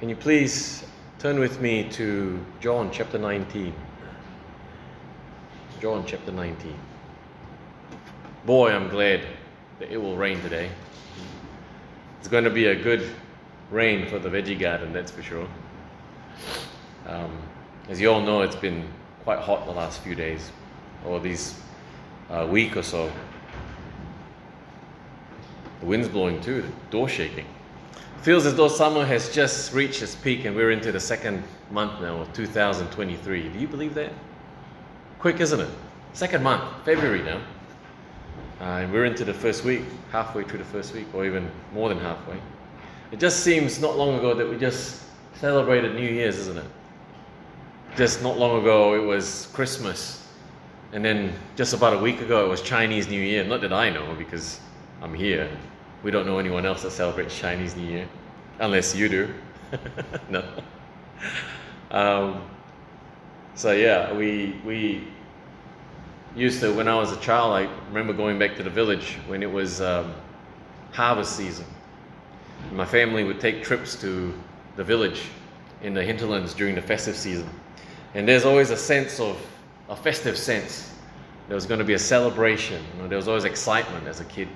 Can 0.00 0.08
you 0.08 0.16
please 0.16 0.82
turn 1.18 1.38
with 1.38 1.60
me 1.60 1.86
to 1.90 2.42
John 2.60 2.90
chapter 2.90 3.18
19? 3.18 3.74
John 5.78 6.06
chapter 6.06 6.32
19. 6.32 6.74
Boy, 8.46 8.72
I'm 8.72 8.88
glad 8.88 9.26
that 9.78 9.92
it 9.92 9.98
will 9.98 10.16
rain 10.16 10.40
today. 10.40 10.70
It's 12.18 12.28
going 12.28 12.44
to 12.44 12.50
be 12.50 12.68
a 12.68 12.74
good 12.74 13.10
rain 13.70 14.08
for 14.08 14.18
the 14.18 14.30
veggie 14.30 14.58
garden, 14.58 14.94
that's 14.94 15.10
for 15.10 15.22
sure. 15.22 15.46
Um, 17.06 17.36
as 17.90 18.00
you 18.00 18.10
all 18.10 18.22
know, 18.22 18.40
it's 18.40 18.56
been 18.56 18.88
quite 19.24 19.40
hot 19.40 19.66
the 19.66 19.72
last 19.72 20.00
few 20.00 20.14
days, 20.14 20.50
or 21.04 21.20
these 21.20 21.60
uh, 22.30 22.48
week 22.50 22.74
or 22.74 22.82
so. 22.82 23.12
The 25.80 25.86
wind's 25.86 26.08
blowing 26.08 26.40
too, 26.40 26.62
the 26.62 26.68
door 26.88 27.06
shaking. 27.06 27.44
Feels 28.22 28.44
as 28.44 28.54
though 28.54 28.68
summer 28.68 29.06
has 29.06 29.30
just 29.30 29.72
reached 29.72 30.02
its 30.02 30.14
peak 30.14 30.44
and 30.44 30.54
we're 30.54 30.72
into 30.72 30.92
the 30.92 31.00
second 31.00 31.42
month 31.70 32.02
now 32.02 32.20
of 32.20 32.30
2023. 32.34 33.48
Do 33.48 33.58
you 33.58 33.66
believe 33.66 33.94
that? 33.94 34.12
Quick, 35.18 35.40
isn't 35.40 35.58
it? 35.58 35.70
Second 36.12 36.42
month, 36.42 36.84
February 36.84 37.22
now. 37.22 37.40
Uh, 38.60 38.64
and 38.82 38.92
we're 38.92 39.06
into 39.06 39.24
the 39.24 39.32
first 39.32 39.64
week, 39.64 39.84
halfway 40.12 40.44
through 40.44 40.58
the 40.58 40.66
first 40.66 40.92
week, 40.92 41.06
or 41.14 41.24
even 41.24 41.50
more 41.72 41.88
than 41.88 41.98
halfway. 41.98 42.36
It 43.10 43.18
just 43.18 43.40
seems 43.40 43.80
not 43.80 43.96
long 43.96 44.18
ago 44.18 44.34
that 44.34 44.46
we 44.46 44.58
just 44.58 45.02
celebrated 45.36 45.94
New 45.94 46.10
Year's, 46.10 46.36
isn't 46.40 46.58
it? 46.58 46.70
Just 47.96 48.22
not 48.22 48.36
long 48.38 48.60
ago 48.60 48.94
it 48.96 49.06
was 49.06 49.48
Christmas. 49.54 50.28
And 50.92 51.02
then 51.02 51.32
just 51.56 51.72
about 51.72 51.94
a 51.94 51.98
week 51.98 52.20
ago 52.20 52.44
it 52.44 52.48
was 52.50 52.60
Chinese 52.60 53.08
New 53.08 53.22
Year. 53.22 53.44
Not 53.44 53.62
that 53.62 53.72
I 53.72 53.88
know 53.88 54.14
because 54.14 54.60
I'm 55.00 55.14
here. 55.14 55.48
We 56.02 56.10
don't 56.10 56.26
know 56.26 56.38
anyone 56.38 56.64
else 56.64 56.82
that 56.82 56.92
celebrates 56.92 57.38
Chinese 57.38 57.76
New 57.76 57.86
Year, 57.86 58.08
unless 58.58 58.94
you 58.94 59.08
do. 59.08 59.34
no. 60.30 60.44
Um, 61.90 62.42
so 63.54 63.72
yeah, 63.72 64.12
we 64.12 64.58
we 64.64 65.06
used 66.34 66.60
to 66.60 66.72
when 66.72 66.88
I 66.88 66.94
was 66.94 67.12
a 67.12 67.20
child. 67.20 67.52
I 67.52 67.68
remember 67.88 68.12
going 68.12 68.38
back 68.38 68.56
to 68.56 68.62
the 68.62 68.70
village 68.70 69.18
when 69.26 69.42
it 69.42 69.50
was 69.50 69.80
um, 69.80 70.14
harvest 70.92 71.36
season. 71.36 71.66
My 72.72 72.84
family 72.86 73.24
would 73.24 73.40
take 73.40 73.62
trips 73.62 74.00
to 74.00 74.32
the 74.76 74.84
village 74.84 75.24
in 75.82 75.94
the 75.94 76.02
hinterlands 76.02 76.54
during 76.54 76.74
the 76.74 76.82
festive 76.82 77.16
season, 77.16 77.48
and 78.14 78.26
there's 78.26 78.44
always 78.44 78.70
a 78.70 78.76
sense 78.76 79.20
of 79.20 79.38
a 79.88 79.96
festive 79.96 80.38
sense. 80.38 80.94
There 81.48 81.56
was 81.56 81.66
going 81.66 81.80
to 81.80 81.84
be 81.84 81.94
a 81.94 81.98
celebration. 81.98 82.80
You 82.94 83.02
know, 83.02 83.08
there 83.08 83.18
was 83.18 83.26
always 83.26 83.44
excitement 83.44 84.06
as 84.06 84.20
a 84.20 84.24
kid. 84.24 84.48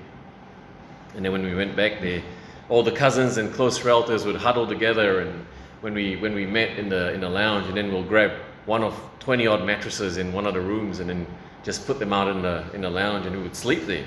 And 1.16 1.24
then 1.24 1.32
when 1.32 1.42
we 1.42 1.54
went 1.54 1.76
back 1.76 2.00
there, 2.00 2.22
all 2.68 2.82
the 2.82 2.92
cousins 2.92 3.36
and 3.36 3.52
close 3.52 3.84
relatives 3.84 4.24
would 4.24 4.36
huddle 4.36 4.66
together 4.66 5.20
and 5.20 5.46
when 5.80 5.92
we 5.92 6.16
when 6.16 6.34
we 6.34 6.46
met 6.46 6.78
in 6.78 6.88
the 6.88 7.12
in 7.12 7.20
the 7.20 7.28
lounge 7.28 7.66
and 7.66 7.76
then 7.76 7.92
we'll 7.92 8.02
grab 8.02 8.32
one 8.64 8.82
of 8.82 8.98
20 9.20 9.46
odd 9.46 9.64
mattresses 9.64 10.16
in 10.16 10.32
one 10.32 10.46
of 10.46 10.54
the 10.54 10.60
rooms 10.60 11.00
and 11.00 11.10
then 11.10 11.26
just 11.62 11.86
put 11.86 11.98
them 11.98 12.12
out 12.12 12.28
in 12.28 12.40
the 12.40 12.64
in 12.72 12.80
the 12.80 12.90
lounge 12.90 13.26
and 13.26 13.36
we 13.36 13.42
would 13.42 13.54
sleep 13.54 13.84
there. 13.86 14.06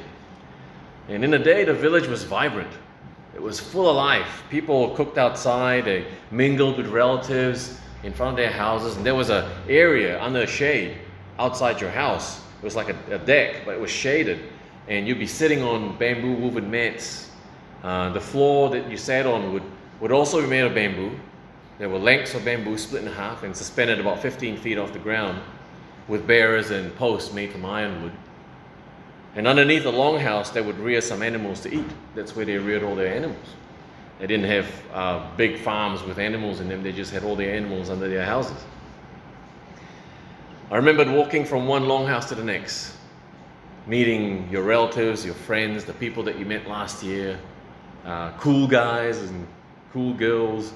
And 1.07 1.23
in 1.23 1.31
the 1.31 1.39
day 1.39 1.63
the 1.63 1.73
village 1.73 2.07
was 2.07 2.23
vibrant. 2.23 2.71
It 3.35 3.41
was 3.41 3.59
full 3.59 3.87
of 3.87 3.95
life. 3.95 4.43
People 4.49 4.95
cooked 4.95 5.19
outside, 5.19 5.85
they 5.85 6.07
mingled 6.31 6.77
with 6.77 6.87
relatives 6.87 7.79
in 8.03 8.11
front 8.11 8.31
of 8.31 8.37
their 8.37 8.51
houses, 8.51 8.97
and 8.97 9.05
there 9.05 9.13
was 9.13 9.29
an 9.29 9.45
area 9.69 10.19
under 10.19 10.47
shade 10.47 10.97
outside 11.37 11.79
your 11.79 11.91
house. 11.91 12.39
It 12.39 12.65
was 12.65 12.75
like 12.75 12.89
a, 12.89 12.97
a 13.11 13.19
deck, 13.19 13.57
but 13.63 13.75
it 13.75 13.79
was 13.79 13.91
shaded 13.91 14.39
and 14.87 15.07
you'd 15.07 15.19
be 15.19 15.27
sitting 15.27 15.61
on 15.63 15.97
bamboo 15.97 16.33
woven 16.33 16.69
mats. 16.69 17.29
Uh, 17.83 18.09
the 18.09 18.21
floor 18.21 18.69
that 18.69 18.89
you 18.89 18.97
sat 18.97 19.25
on 19.25 19.53
would, 19.53 19.63
would 19.99 20.11
also 20.11 20.41
be 20.41 20.47
made 20.47 20.61
of 20.61 20.73
bamboo. 20.73 21.17
There 21.77 21.89
were 21.89 21.99
lengths 21.99 22.33
of 22.33 22.43
bamboo 22.43 22.77
split 22.77 23.03
in 23.03 23.11
half 23.11 23.43
and 23.43 23.55
suspended 23.55 23.99
about 23.99 24.21
15 24.21 24.57
feet 24.57 24.77
off 24.77 24.93
the 24.93 24.99
ground 24.99 25.39
with 26.07 26.25
bearers 26.25 26.71
and 26.71 26.95
posts 26.95 27.33
made 27.33 27.51
from 27.51 27.65
ironwood. 27.65 28.13
And 29.35 29.45
underneath 29.45 29.83
the 29.83 29.91
longhouse, 29.91 30.51
they 30.51 30.61
would 30.61 30.79
rear 30.79 31.01
some 31.01 31.21
animals 31.21 31.61
to 31.61 31.73
eat. 31.73 31.85
That's 32.15 32.35
where 32.35 32.45
they 32.45 32.57
reared 32.57 32.83
all 32.83 32.95
their 32.95 33.13
animals. 33.13 33.45
They 34.19 34.25
didn't 34.25 34.47
have 34.47 34.67
uh, 34.93 35.27
big 35.37 35.59
farms 35.59 36.01
with 36.01 36.17
animals 36.17 36.59
in 36.59 36.69
them, 36.69 36.81
they 36.81 36.91
just 36.91 37.13
had 37.13 37.23
all 37.23 37.35
their 37.35 37.53
animals 37.53 37.91
under 37.91 38.09
their 38.09 38.25
houses. 38.25 38.57
I 40.71 40.75
remembered 40.77 41.09
walking 41.09 41.45
from 41.45 41.67
one 41.67 41.83
longhouse 41.83 42.27
to 42.29 42.35
the 42.35 42.43
next 42.43 42.96
meeting 43.87 44.49
your 44.51 44.63
relatives, 44.63 45.25
your 45.25 45.33
friends, 45.33 45.85
the 45.85 45.93
people 45.93 46.21
that 46.23 46.37
you 46.37 46.45
met 46.45 46.67
last 46.67 47.03
year, 47.03 47.39
uh, 48.05 48.31
cool 48.37 48.67
guys 48.67 49.17
and 49.19 49.47
cool 49.93 50.13
girls. 50.13 50.73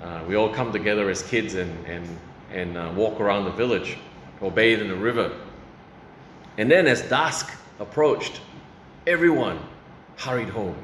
Uh, 0.00 0.22
we 0.28 0.36
all 0.36 0.52
come 0.52 0.72
together 0.72 1.10
as 1.10 1.22
kids 1.22 1.54
and, 1.54 1.86
and, 1.86 2.06
and 2.52 2.76
uh, 2.76 2.92
walk 2.94 3.20
around 3.20 3.44
the 3.44 3.50
village 3.50 3.98
or 4.40 4.50
bathe 4.50 4.80
in 4.80 4.88
the 4.88 4.94
river. 4.94 5.32
And 6.56 6.70
then, 6.70 6.86
as 6.86 7.02
dusk 7.02 7.52
approached, 7.80 8.40
everyone 9.06 9.58
hurried 10.16 10.48
home. 10.48 10.76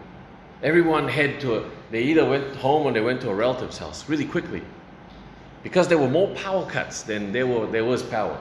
Everyone 0.62 1.06
had 1.06 1.40
to, 1.40 1.70
they 1.92 2.02
either 2.02 2.24
went 2.24 2.56
home 2.56 2.86
or 2.86 2.92
they 2.92 3.00
went 3.00 3.20
to 3.20 3.30
a 3.30 3.34
relative's 3.34 3.78
house 3.78 4.08
really 4.08 4.24
quickly. 4.24 4.62
Because 5.62 5.86
there 5.86 5.98
were 5.98 6.08
more 6.08 6.28
power 6.34 6.66
cuts 6.66 7.02
than 7.02 7.32
there, 7.32 7.46
were, 7.46 7.66
there 7.66 7.84
was 7.84 8.02
power 8.02 8.40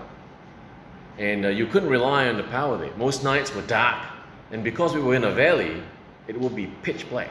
and 1.19 1.45
uh, 1.45 1.49
you 1.49 1.67
couldn't 1.67 1.89
rely 1.89 2.27
on 2.27 2.37
the 2.37 2.43
power 2.43 2.77
there. 2.77 2.95
Most 2.95 3.23
nights 3.23 3.53
were 3.53 3.61
dark, 3.63 4.03
and 4.51 4.63
because 4.63 4.95
we 4.95 5.01
were 5.01 5.13
in 5.13 5.25
a 5.25 5.31
valley, 5.31 5.83
it 6.27 6.39
would 6.39 6.55
be 6.55 6.67
pitch 6.81 7.07
black. 7.09 7.29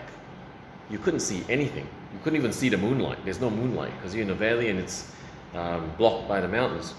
You 0.91 0.99
couldn't 0.99 1.21
see 1.21 1.43
anything. 1.49 1.89
You 2.13 2.19
couldn't 2.23 2.39
even 2.39 2.53
see 2.53 2.69
the 2.69 2.77
moonlight. 2.77 3.19
There's 3.25 3.41
no 3.41 3.51
moonlight 3.51 3.93
because 3.97 4.15
you're 4.15 4.25
in 4.25 4.31
a 4.31 4.35
valley 4.35 4.69
and 4.69 4.79
it's 4.79 5.11
um, 5.55 5.91
blocked 5.99 6.29
by 6.29 6.41
the 6.41 6.49
mountains. 6.49 6.95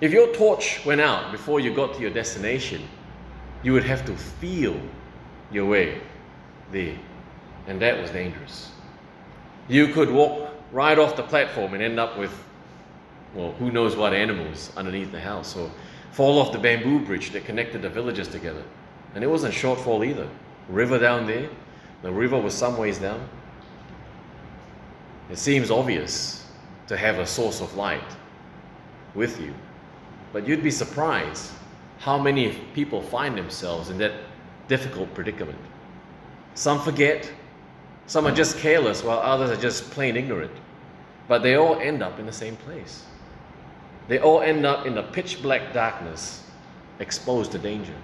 If 0.00 0.12
your 0.12 0.32
torch 0.34 0.84
went 0.84 1.00
out 1.00 1.32
before 1.32 1.58
you 1.58 1.74
got 1.74 1.94
to 1.94 2.00
your 2.00 2.10
destination, 2.10 2.82
you 3.62 3.72
would 3.72 3.84
have 3.84 4.04
to 4.06 4.16
feel 4.16 4.78
your 5.50 5.64
way 5.66 6.00
there, 6.70 6.96
and 7.66 7.80
that 7.80 8.00
was 8.00 8.10
dangerous. 8.10 8.70
You 9.68 9.88
could 9.88 10.10
walk 10.10 10.50
right 10.72 10.98
off 10.98 11.16
the 11.16 11.22
platform 11.22 11.72
and 11.74 11.82
end 11.82 11.98
up 11.98 12.18
with, 12.18 12.32
well, 13.34 13.52
who 13.52 13.70
knows 13.70 13.96
what 13.96 14.12
animals 14.12 14.70
underneath 14.76 15.10
the 15.12 15.20
house, 15.20 15.56
or 15.56 15.70
fall 16.16 16.38
off 16.38 16.50
the 16.50 16.58
bamboo 16.58 16.98
bridge 16.98 17.30
that 17.32 17.44
connected 17.44 17.82
the 17.82 17.90
villages 17.90 18.26
together. 18.26 18.62
And 19.14 19.22
it 19.22 19.26
wasn't 19.26 19.54
a 19.54 19.56
shortfall 19.56 20.06
either. 20.06 20.26
River 20.66 20.98
down 20.98 21.26
there, 21.26 21.50
the 22.00 22.10
river 22.10 22.40
was 22.40 22.54
some 22.54 22.78
ways 22.78 22.96
down. 22.96 23.28
It 25.30 25.36
seems 25.36 25.70
obvious 25.70 26.46
to 26.86 26.96
have 26.96 27.18
a 27.18 27.26
source 27.26 27.60
of 27.60 27.74
light 27.76 28.16
with 29.14 29.38
you, 29.42 29.52
but 30.32 30.48
you'd 30.48 30.62
be 30.62 30.70
surprised 30.70 31.52
how 31.98 32.16
many 32.18 32.58
people 32.74 33.02
find 33.02 33.36
themselves 33.36 33.90
in 33.90 33.98
that 33.98 34.12
difficult 34.68 35.12
predicament. 35.12 35.58
Some 36.54 36.80
forget, 36.80 37.30
some 38.06 38.26
are 38.26 38.34
just 38.34 38.56
careless, 38.56 39.04
while 39.04 39.18
others 39.18 39.50
are 39.50 39.60
just 39.60 39.90
plain 39.90 40.16
ignorant. 40.16 40.52
But 41.28 41.42
they 41.42 41.56
all 41.56 41.78
end 41.78 42.02
up 42.02 42.18
in 42.18 42.24
the 42.24 42.32
same 42.32 42.56
place. 42.56 43.04
They 44.08 44.18
all 44.18 44.40
end 44.40 44.64
up 44.64 44.86
in 44.86 44.94
the 44.94 45.02
pitch 45.02 45.42
black 45.42 45.72
darkness, 45.72 46.42
exposed 47.00 47.52
to 47.52 47.58
danger. 47.58 47.94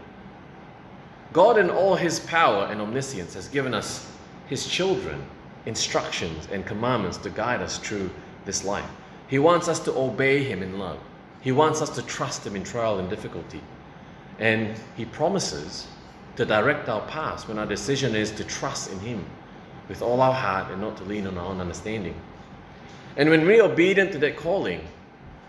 God, 1.33 1.59
in 1.59 1.71
all 1.71 1.95
his 1.95 2.21
power 2.21 2.67
and 2.71 2.81
omniscience, 2.81 3.35
has 3.35 3.49
given 3.49 3.73
us, 3.73 4.11
his 4.49 4.67
children, 4.67 5.25
instructions 5.67 6.49
and 6.53 6.67
commandments 6.67 7.17
to 7.19 7.31
guide 7.31 7.63
us 7.63 7.79
through 7.79 8.11
this 8.45 8.65
life. 8.65 8.89
He 9.29 9.39
wants 9.39 9.69
us 9.69 9.81
to 9.81 9.95
obey 9.95 10.43
him 10.43 10.63
in 10.63 10.79
love. 10.79 10.99
He 11.41 11.53
wants 11.53 11.81
us 11.81 11.91
to 11.91 12.03
trust 12.03 12.47
him 12.47 12.57
in 12.57 12.65
trial 12.65 12.99
and 12.99 13.09
difficulty. 13.09 13.61
And 14.39 14.79
he 14.97 15.05
promises 15.05 15.87
to 16.37 16.45
direct 16.45 16.89
our 16.89 17.07
paths 17.07 17.47
when 17.49 17.59
our 17.59 17.67
decision 17.67 18.15
is 18.15 18.31
to 18.33 18.45
trust 18.45 18.91
in 18.91 18.99
him 19.01 19.25
with 19.89 20.03
all 20.03 20.21
our 20.21 20.33
heart 20.33 20.71
and 20.71 20.81
not 20.81 20.97
to 20.99 21.05
lean 21.05 21.27
on 21.27 21.39
our 21.39 21.47
own 21.47 21.61
understanding. 21.61 22.15
And 23.17 23.29
when 23.31 23.47
we're 23.47 23.63
obedient 23.63 24.13
to 24.13 24.19
that 24.19 24.37
calling, 24.37 24.87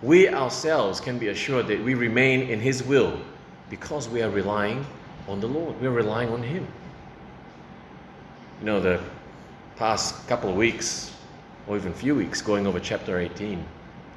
we 0.04 0.28
ourselves 0.28 1.00
can 1.00 1.18
be 1.18 1.30
assured 1.30 1.66
that 1.68 1.82
we 1.82 1.94
remain 1.94 2.42
in 2.50 2.60
His 2.60 2.84
will 2.84 3.18
because 3.70 4.10
we 4.10 4.22
are 4.22 4.30
relying 4.30 4.86
on 5.30 5.40
the 5.40 5.48
Lord. 5.48 5.80
We're 5.80 5.92
relying 5.92 6.30
on 6.30 6.44
Him. 6.44 6.68
You 8.60 8.66
know, 8.66 8.82
the 8.82 9.00
past 9.78 10.28
couple 10.28 10.50
of 10.50 10.58
weeks, 10.58 11.16
or 11.68 11.78
even 11.78 11.94
few 11.94 12.16
weeks, 12.16 12.42
going 12.42 12.68
over 12.68 12.82
chapter 12.82 13.18
18 13.18 13.66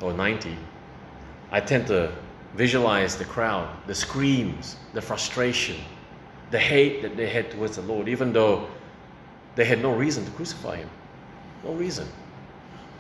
or 0.02 0.12
19, 0.12 0.58
I 1.52 1.60
tend 1.60 1.86
to 1.86 2.12
visualize 2.54 3.14
the 3.14 3.24
crowd, 3.24 3.68
the 3.86 3.94
screams, 3.94 4.76
the 4.92 5.00
frustration, 5.00 5.76
the 6.50 6.58
hate 6.58 7.00
that 7.02 7.16
they 7.16 7.28
had 7.28 7.48
towards 7.52 7.76
the 7.76 7.82
Lord, 7.82 8.08
even 8.08 8.32
though 8.32 8.66
they 9.54 9.64
had 9.64 9.80
no 9.80 9.94
reason 9.94 10.24
to 10.24 10.30
crucify 10.32 10.76
Him. 10.76 10.90
No 11.62 11.72
reason 11.74 12.08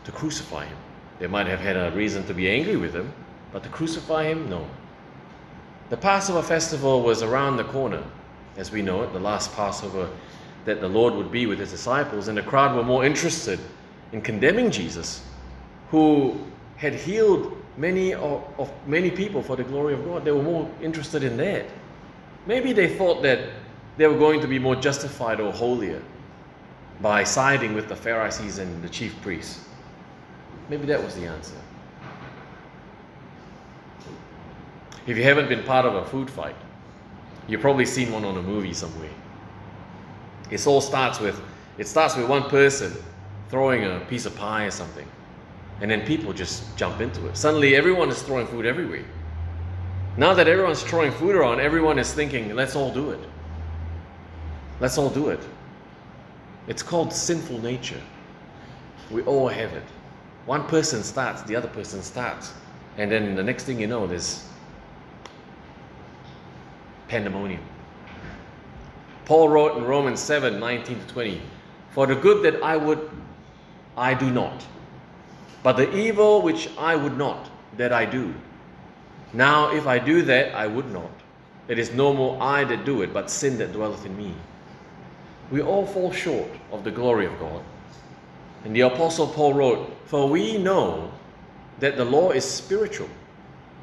to 0.04 0.12
crucify 0.12 0.66
Him. 0.66 0.78
They 1.18 1.26
might 1.26 1.46
have 1.46 1.60
had 1.60 1.76
a 1.76 1.90
reason 1.92 2.26
to 2.26 2.34
be 2.34 2.50
angry 2.50 2.76
with 2.76 2.94
him, 2.94 3.12
but 3.52 3.62
to 3.62 3.68
crucify 3.68 4.24
him, 4.24 4.50
no. 4.50 4.66
The 5.88 5.96
Passover 5.96 6.42
festival 6.42 7.02
was 7.02 7.22
around 7.22 7.56
the 7.56 7.64
corner, 7.64 8.02
as 8.56 8.70
we 8.70 8.82
know 8.82 9.02
it, 9.02 9.12
the 9.12 9.20
last 9.20 9.54
Passover 9.54 10.10
that 10.64 10.80
the 10.80 10.88
Lord 10.88 11.14
would 11.14 11.30
be 11.30 11.46
with 11.46 11.60
his 11.60 11.70
disciples, 11.70 12.28
and 12.28 12.36
the 12.36 12.42
crowd 12.42 12.74
were 12.74 12.82
more 12.82 13.04
interested 13.04 13.60
in 14.12 14.20
condemning 14.20 14.70
Jesus, 14.70 15.24
who 15.90 16.38
had 16.76 16.94
healed 16.94 17.56
many 17.76 18.14
of, 18.14 18.42
of 18.58 18.70
many 18.86 19.10
people 19.10 19.42
for 19.42 19.56
the 19.56 19.64
glory 19.64 19.94
of 19.94 20.04
God. 20.04 20.24
They 20.24 20.32
were 20.32 20.42
more 20.42 20.68
interested 20.82 21.22
in 21.22 21.36
that. 21.36 21.66
Maybe 22.46 22.72
they 22.72 22.88
thought 22.96 23.22
that 23.22 23.40
they 23.96 24.06
were 24.06 24.18
going 24.18 24.40
to 24.40 24.48
be 24.48 24.58
more 24.58 24.76
justified 24.76 25.40
or 25.40 25.52
holier 25.52 26.02
by 27.00 27.24
siding 27.24 27.74
with 27.74 27.88
the 27.88 27.96
Pharisees 27.96 28.58
and 28.58 28.82
the 28.82 28.88
chief 28.88 29.20
priests. 29.22 29.64
Maybe 30.68 30.86
that 30.86 31.02
was 31.02 31.14
the 31.14 31.26
answer. 31.26 31.54
If 35.06 35.16
you 35.16 35.22
haven't 35.22 35.48
been 35.48 35.62
part 35.62 35.86
of 35.86 35.94
a 35.94 36.04
food 36.06 36.28
fight, 36.28 36.56
you've 37.46 37.60
probably 37.60 37.86
seen 37.86 38.10
one 38.10 38.24
on 38.24 38.36
a 38.36 38.42
movie 38.42 38.74
somewhere. 38.74 39.10
It 40.50 40.66
all 40.66 40.80
starts 40.80 41.20
with 41.20 41.40
it 41.78 41.86
starts 41.86 42.16
with 42.16 42.26
one 42.28 42.44
person 42.44 42.92
throwing 43.50 43.84
a 43.84 44.00
piece 44.08 44.26
of 44.26 44.34
pie 44.34 44.64
or 44.64 44.70
something, 44.70 45.06
and 45.80 45.90
then 45.90 46.06
people 46.06 46.32
just 46.32 46.76
jump 46.76 47.00
into 47.00 47.26
it. 47.28 47.36
Suddenly, 47.36 47.76
everyone 47.76 48.08
is 48.08 48.22
throwing 48.22 48.46
food 48.46 48.64
everywhere. 48.64 49.04
Now 50.16 50.32
that 50.32 50.48
everyone's 50.48 50.82
throwing 50.82 51.12
food 51.12 51.36
around, 51.36 51.60
everyone 51.60 51.98
is 51.98 52.12
thinking, 52.12 52.54
let's 52.54 52.74
all 52.74 52.90
do 52.92 53.10
it. 53.10 53.20
Let's 54.80 54.96
all 54.96 55.10
do 55.10 55.28
it. 55.28 55.40
It's 56.66 56.82
called 56.82 57.12
sinful 57.12 57.60
nature. 57.60 58.00
We 59.10 59.22
all 59.22 59.48
have 59.48 59.72
it. 59.74 59.84
One 60.46 60.64
person 60.66 61.02
starts, 61.02 61.42
the 61.42 61.56
other 61.56 61.68
person 61.68 62.02
starts. 62.02 62.54
And 62.96 63.10
then 63.10 63.34
the 63.34 63.42
next 63.42 63.64
thing 63.64 63.80
you 63.80 63.86
know, 63.86 64.06
there's 64.06 64.48
pandemonium. 67.08 67.62
Paul 69.24 69.48
wrote 69.48 69.76
in 69.76 69.84
Romans 69.84 70.20
7 70.20 70.58
19 70.58 71.00
to 71.00 71.06
20, 71.08 71.42
For 71.90 72.06
the 72.06 72.14
good 72.14 72.44
that 72.44 72.62
I 72.62 72.76
would, 72.76 73.10
I 73.96 74.14
do 74.14 74.30
not. 74.30 74.64
But 75.62 75.76
the 75.76 75.94
evil 75.96 76.42
which 76.42 76.70
I 76.78 76.94
would 76.94 77.18
not, 77.18 77.50
that 77.76 77.92
I 77.92 78.06
do. 78.06 78.32
Now, 79.32 79.74
if 79.74 79.86
I 79.86 79.98
do 79.98 80.22
that, 80.22 80.54
I 80.54 80.68
would 80.68 80.90
not. 80.92 81.10
It 81.66 81.80
is 81.80 81.92
no 81.92 82.14
more 82.14 82.40
I 82.40 82.62
that 82.64 82.84
do 82.84 83.02
it, 83.02 83.12
but 83.12 83.28
sin 83.30 83.58
that 83.58 83.72
dwelleth 83.72 84.06
in 84.06 84.16
me. 84.16 84.32
We 85.50 85.60
all 85.60 85.84
fall 85.84 86.12
short 86.12 86.50
of 86.70 86.84
the 86.84 86.92
glory 86.92 87.26
of 87.26 87.36
God. 87.40 87.62
And 88.66 88.74
the 88.74 88.80
Apostle 88.80 89.28
Paul 89.28 89.54
wrote, 89.54 89.96
For 90.06 90.28
we 90.28 90.58
know 90.58 91.12
that 91.78 91.96
the 91.96 92.04
law 92.04 92.32
is 92.32 92.44
spiritual, 92.44 93.08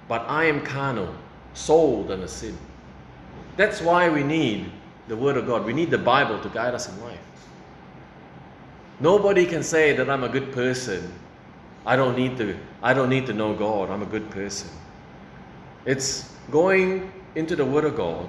but 0.10 0.26
I 0.28 0.44
am 0.44 0.62
carnal, 0.62 1.16
sold 1.54 2.12
under 2.12 2.28
sin. 2.28 2.58
That's 3.56 3.80
why 3.80 4.10
we 4.10 4.24
need 4.24 4.70
the 5.08 5.16
Word 5.16 5.38
of 5.38 5.48
God. 5.48 5.64
We 5.64 5.72
need 5.72 5.90
the 5.90 5.98
Bible 5.98 6.38
to 6.38 6.50
guide 6.50 6.74
us 6.76 6.90
in 6.90 7.02
life. 7.02 7.18
Nobody 9.00 9.46
can 9.46 9.64
say 9.64 9.96
that 9.96 10.10
I'm 10.10 10.26
a 10.26 10.30
good 10.30 10.52
person. 10.52 11.14
I 11.86 11.96
don't 11.96 12.18
need 12.18 12.36
to, 12.40 12.58
I 12.82 12.94
don't 12.94 13.10
need 13.10 13.26
to 13.28 13.34
know 13.34 13.56
God. 13.56 13.90
I'm 13.90 14.02
a 14.02 14.08
good 14.08 14.30
person. 14.32 14.70
It's 15.86 16.36
going 16.52 17.10
into 17.36 17.56
the 17.56 17.64
Word 17.64 17.86
of 17.86 17.96
God, 17.96 18.28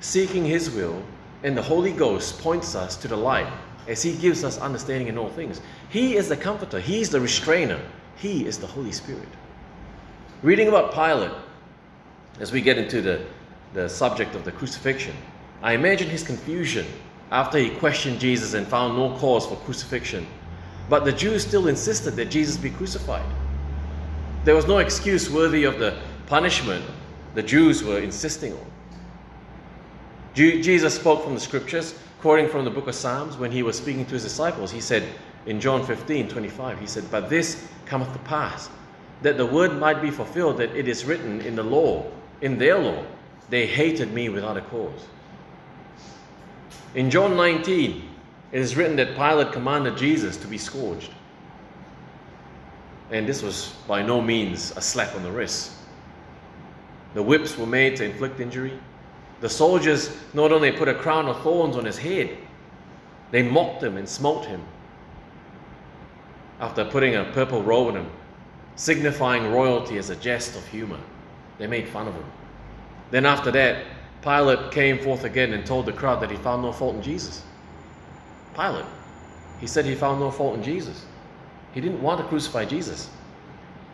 seeking 0.00 0.44
His 0.44 0.70
will, 0.70 1.00
and 1.44 1.56
the 1.56 1.62
Holy 1.62 1.92
Ghost 1.92 2.40
points 2.40 2.74
us 2.74 2.96
to 2.96 3.06
the 3.06 3.16
light 3.16 3.52
as 3.86 4.02
He 4.02 4.14
gives 4.16 4.44
us 4.44 4.58
understanding 4.58 5.08
in 5.08 5.18
all 5.18 5.28
things. 5.28 5.60
He 5.94 6.16
is 6.16 6.28
the 6.28 6.36
comforter, 6.36 6.80
He 6.80 7.00
is 7.00 7.10
the 7.10 7.20
restrainer, 7.20 7.80
He 8.16 8.46
is 8.46 8.58
the 8.58 8.66
Holy 8.66 8.90
Spirit. 8.90 9.28
Reading 10.42 10.66
about 10.66 10.92
Pilate, 10.92 11.30
as 12.40 12.50
we 12.50 12.60
get 12.60 12.78
into 12.78 13.00
the, 13.00 13.24
the 13.74 13.88
subject 13.88 14.34
of 14.34 14.44
the 14.44 14.50
crucifixion, 14.50 15.14
I 15.62 15.74
imagine 15.74 16.10
his 16.10 16.24
confusion 16.24 16.84
after 17.30 17.58
he 17.58 17.70
questioned 17.70 18.18
Jesus 18.18 18.54
and 18.54 18.66
found 18.66 18.98
no 18.98 19.16
cause 19.18 19.46
for 19.46 19.54
crucifixion. 19.58 20.26
But 20.88 21.04
the 21.04 21.12
Jews 21.12 21.46
still 21.46 21.68
insisted 21.68 22.16
that 22.16 22.24
Jesus 22.24 22.56
be 22.56 22.70
crucified. 22.70 23.24
There 24.42 24.56
was 24.56 24.66
no 24.66 24.78
excuse 24.78 25.30
worthy 25.30 25.62
of 25.62 25.78
the 25.78 25.96
punishment 26.26 26.84
the 27.36 27.42
Jews 27.44 27.84
were 27.84 28.00
insisting 28.00 28.52
on. 28.52 28.66
Jesus 30.34 30.96
spoke 30.96 31.22
from 31.22 31.34
the 31.34 31.40
scriptures, 31.40 31.96
quoting 32.20 32.48
from 32.48 32.64
the 32.64 32.70
book 32.72 32.88
of 32.88 32.96
Psalms 32.96 33.36
when 33.36 33.52
he 33.52 33.62
was 33.62 33.78
speaking 33.78 34.04
to 34.06 34.14
his 34.14 34.24
disciples. 34.24 34.72
He 34.72 34.80
said 34.80 35.04
in 35.46 35.60
John 35.60 35.84
15 35.84 36.28
25, 36.28 36.80
he 36.80 36.86
said, 36.86 37.04
But 37.10 37.28
this 37.28 37.68
cometh 37.86 38.12
to 38.12 38.18
pass, 38.20 38.70
that 39.22 39.36
the 39.36 39.46
word 39.46 39.78
might 39.78 40.00
be 40.00 40.10
fulfilled, 40.10 40.58
that 40.58 40.74
it 40.74 40.88
is 40.88 41.04
written 41.04 41.40
in 41.42 41.54
the 41.54 41.62
law, 41.62 42.06
in 42.40 42.58
their 42.58 42.78
law, 42.78 43.04
they 43.50 43.66
hated 43.66 44.12
me 44.12 44.28
without 44.28 44.56
a 44.56 44.62
cause. 44.62 45.06
In 46.94 47.10
John 47.10 47.36
19, 47.36 48.08
it 48.52 48.60
is 48.60 48.76
written 48.76 48.96
that 48.96 49.16
Pilate 49.16 49.52
commanded 49.52 49.96
Jesus 49.96 50.36
to 50.36 50.46
be 50.46 50.58
scourged. 50.58 51.10
And 53.10 53.28
this 53.28 53.42
was 53.42 53.74
by 53.86 54.02
no 54.02 54.20
means 54.20 54.72
a 54.76 54.80
slap 54.80 55.14
on 55.14 55.22
the 55.22 55.30
wrist. 55.30 55.72
The 57.14 57.22
whips 57.22 57.58
were 57.58 57.66
made 57.66 57.96
to 57.96 58.04
inflict 58.04 58.40
injury. 58.40 58.78
The 59.40 59.48
soldiers 59.48 60.16
not 60.32 60.52
only 60.52 60.72
put 60.72 60.88
a 60.88 60.94
crown 60.94 61.26
of 61.26 61.40
thorns 61.42 61.76
on 61.76 61.84
his 61.84 61.98
head, 61.98 62.36
they 63.30 63.42
mocked 63.42 63.82
him 63.82 63.96
and 63.96 64.08
smote 64.08 64.44
him. 64.46 64.64
After 66.60 66.84
putting 66.84 67.16
a 67.16 67.24
purple 67.32 67.62
robe 67.62 67.88
on 67.88 67.96
him, 67.96 68.10
signifying 68.76 69.52
royalty 69.52 69.98
as 69.98 70.10
a 70.10 70.16
jest 70.16 70.56
of 70.56 70.66
humor, 70.66 71.00
they 71.58 71.66
made 71.66 71.88
fun 71.88 72.08
of 72.08 72.14
him. 72.14 72.24
Then, 73.10 73.26
after 73.26 73.50
that, 73.52 73.84
Pilate 74.22 74.70
came 74.70 74.98
forth 74.98 75.24
again 75.24 75.52
and 75.52 75.66
told 75.66 75.86
the 75.86 75.92
crowd 75.92 76.20
that 76.20 76.30
he 76.30 76.36
found 76.36 76.62
no 76.62 76.72
fault 76.72 76.96
in 76.96 77.02
Jesus. 77.02 77.42
Pilate, 78.54 78.86
he 79.60 79.66
said 79.66 79.84
he 79.84 79.94
found 79.94 80.20
no 80.20 80.30
fault 80.30 80.54
in 80.54 80.62
Jesus. 80.62 81.04
He 81.72 81.80
didn't 81.80 82.02
want 82.02 82.20
to 82.20 82.26
crucify 82.26 82.64
Jesus. 82.64 83.10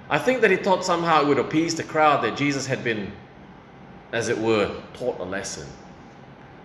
I 0.09 0.19
think 0.19 0.41
that 0.41 0.51
he 0.51 0.57
thought 0.57 0.85
somehow 0.85 1.23
it 1.23 1.29
would 1.29 1.39
appease 1.39 1.75
the 1.75 1.83
crowd 1.83 2.23
that 2.25 2.37
Jesus 2.37 2.67
had 2.67 2.85
been, 2.85 3.13
as 4.13 4.29
it 4.29 4.39
were, 4.39 4.75
taught 4.95 5.19
a 5.21 5.25
lesson 5.25 5.67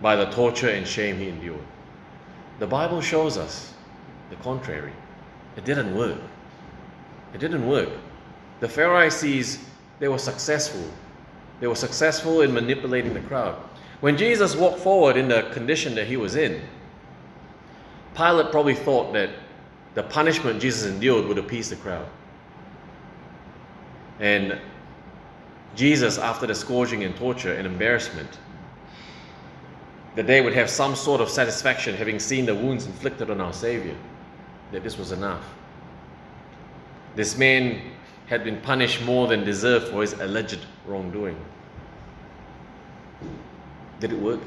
by 0.00 0.16
the 0.16 0.26
torture 0.26 0.68
and 0.68 0.86
shame 0.86 1.16
he 1.18 1.28
endured. 1.28 1.58
The 2.58 2.66
Bible 2.66 3.00
shows 3.00 3.36
us 3.36 3.72
the 4.30 4.36
contrary. 4.36 4.92
It 5.56 5.64
didn't 5.64 5.94
work. 5.96 6.18
It 7.34 7.38
didn't 7.38 7.66
work. 7.66 7.88
The 8.60 8.68
Pharisees, 8.68 9.58
they 9.98 10.08
were 10.08 10.18
successful 10.18 10.90
they 11.60 11.66
were 11.66 11.74
successful 11.74 12.42
in 12.42 12.52
manipulating 12.52 13.14
the 13.14 13.20
crowd. 13.20 13.56
When 14.00 14.16
Jesus 14.16 14.54
walked 14.54 14.80
forward 14.80 15.16
in 15.16 15.28
the 15.28 15.42
condition 15.52 15.94
that 15.94 16.06
he 16.06 16.16
was 16.16 16.36
in, 16.36 16.60
Pilate 18.14 18.50
probably 18.50 18.74
thought 18.74 19.12
that 19.14 19.30
the 19.94 20.02
punishment 20.02 20.60
Jesus 20.60 20.90
endured 20.90 21.26
would 21.26 21.38
appease 21.38 21.70
the 21.70 21.76
crowd. 21.76 22.06
And 24.20 24.58
Jesus, 25.74 26.18
after 26.18 26.46
the 26.46 26.54
scourging 26.54 27.04
and 27.04 27.16
torture 27.16 27.54
and 27.54 27.66
embarrassment, 27.66 28.38
that 30.14 30.26
they 30.26 30.40
would 30.40 30.54
have 30.54 30.70
some 30.70 30.96
sort 30.96 31.20
of 31.20 31.28
satisfaction 31.28 31.94
having 31.94 32.18
seen 32.18 32.46
the 32.46 32.54
wounds 32.54 32.86
inflicted 32.86 33.30
on 33.30 33.40
our 33.40 33.52
Savior, 33.52 33.94
that 34.72 34.82
this 34.82 34.98
was 34.98 35.12
enough. 35.12 35.44
This 37.14 37.38
man 37.38 37.80
had 38.26 38.44
been 38.44 38.60
punished 38.60 39.02
more 39.02 39.28
than 39.28 39.44
deserved 39.44 39.88
for 39.88 40.02
his 40.02 40.12
alleged 40.14 40.58
wrongdoing. 40.86 41.36
Did 44.00 44.12
it 44.12 44.18
work? 44.18 44.40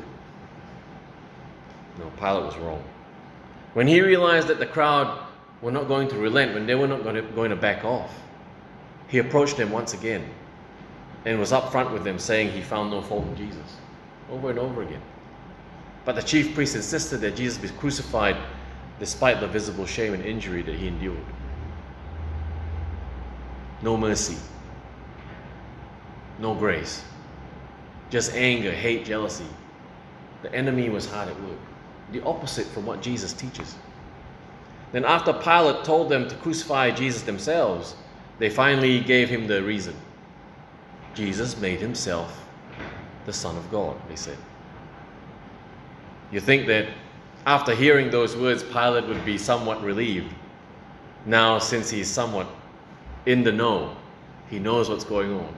No, 1.97 2.09
Pilate 2.17 2.45
was 2.45 2.57
wrong. 2.57 2.83
When 3.73 3.87
he 3.87 4.01
realized 4.01 4.47
that 4.47 4.59
the 4.59 4.65
crowd 4.65 5.25
were 5.61 5.71
not 5.71 5.87
going 5.87 6.07
to 6.09 6.17
relent, 6.17 6.53
when 6.53 6.65
they 6.65 6.75
were 6.75 6.87
not 6.87 7.03
going 7.03 7.15
to, 7.15 7.21
going 7.21 7.49
to 7.49 7.55
back 7.55 7.83
off, 7.83 8.13
he 9.07 9.17
approached 9.17 9.57
them 9.57 9.71
once 9.71 9.93
again 9.93 10.29
and 11.25 11.39
was 11.39 11.51
upfront 11.51 11.91
with 11.91 12.03
them, 12.03 12.19
saying 12.19 12.51
he 12.51 12.61
found 12.61 12.91
no 12.91 13.01
fault 13.01 13.25
in 13.25 13.35
Jesus, 13.35 13.77
over 14.29 14.49
and 14.49 14.59
over 14.59 14.83
again. 14.83 15.01
But 16.05 16.15
the 16.15 16.21
chief 16.21 16.53
priest 16.55 16.75
insisted 16.75 17.17
that 17.21 17.35
Jesus 17.35 17.57
be 17.57 17.69
crucified 17.69 18.37
despite 18.99 19.39
the 19.39 19.47
visible 19.47 19.85
shame 19.85 20.13
and 20.13 20.23
injury 20.23 20.61
that 20.61 20.75
he 20.75 20.87
endured 20.87 21.17
no 23.81 23.95
mercy, 23.95 24.37
no 26.37 26.53
grace, 26.53 27.03
just 28.09 28.33
anger, 28.33 28.71
hate, 28.71 29.05
jealousy. 29.05 29.45
The 30.41 30.53
enemy 30.53 30.89
was 30.89 31.09
hard 31.09 31.29
at 31.29 31.41
work. 31.43 31.57
The 32.11 32.23
opposite 32.23 32.65
from 32.67 32.85
what 32.85 33.01
Jesus 33.01 33.33
teaches. 33.33 33.75
Then, 34.91 35.05
after 35.05 35.31
Pilate 35.33 35.83
told 35.83 36.09
them 36.09 36.27
to 36.27 36.35
crucify 36.37 36.91
Jesus 36.91 37.21
themselves, 37.21 37.95
they 38.39 38.49
finally 38.49 38.99
gave 39.01 39.29
him 39.29 39.47
the 39.47 39.61
reason. 39.61 39.95
Jesus 41.13 41.57
made 41.57 41.79
himself 41.79 42.45
the 43.25 43.33
Son 43.33 43.55
of 43.57 43.69
God, 43.69 43.95
they 44.07 44.15
said. 44.15 44.37
You 46.31 46.39
think 46.39 46.67
that 46.67 46.87
after 47.45 47.73
hearing 47.73 48.09
those 48.09 48.35
words, 48.35 48.63
Pilate 48.63 49.07
would 49.07 49.23
be 49.25 49.37
somewhat 49.37 49.81
relieved. 49.83 50.33
Now, 51.25 51.59
since 51.59 51.89
he's 51.89 52.07
somewhat 52.07 52.47
in 53.25 53.43
the 53.43 53.51
know. 53.51 53.95
He 54.49 54.59
knows 54.59 54.89
what's 54.89 55.03
going 55.03 55.33
on. 55.33 55.55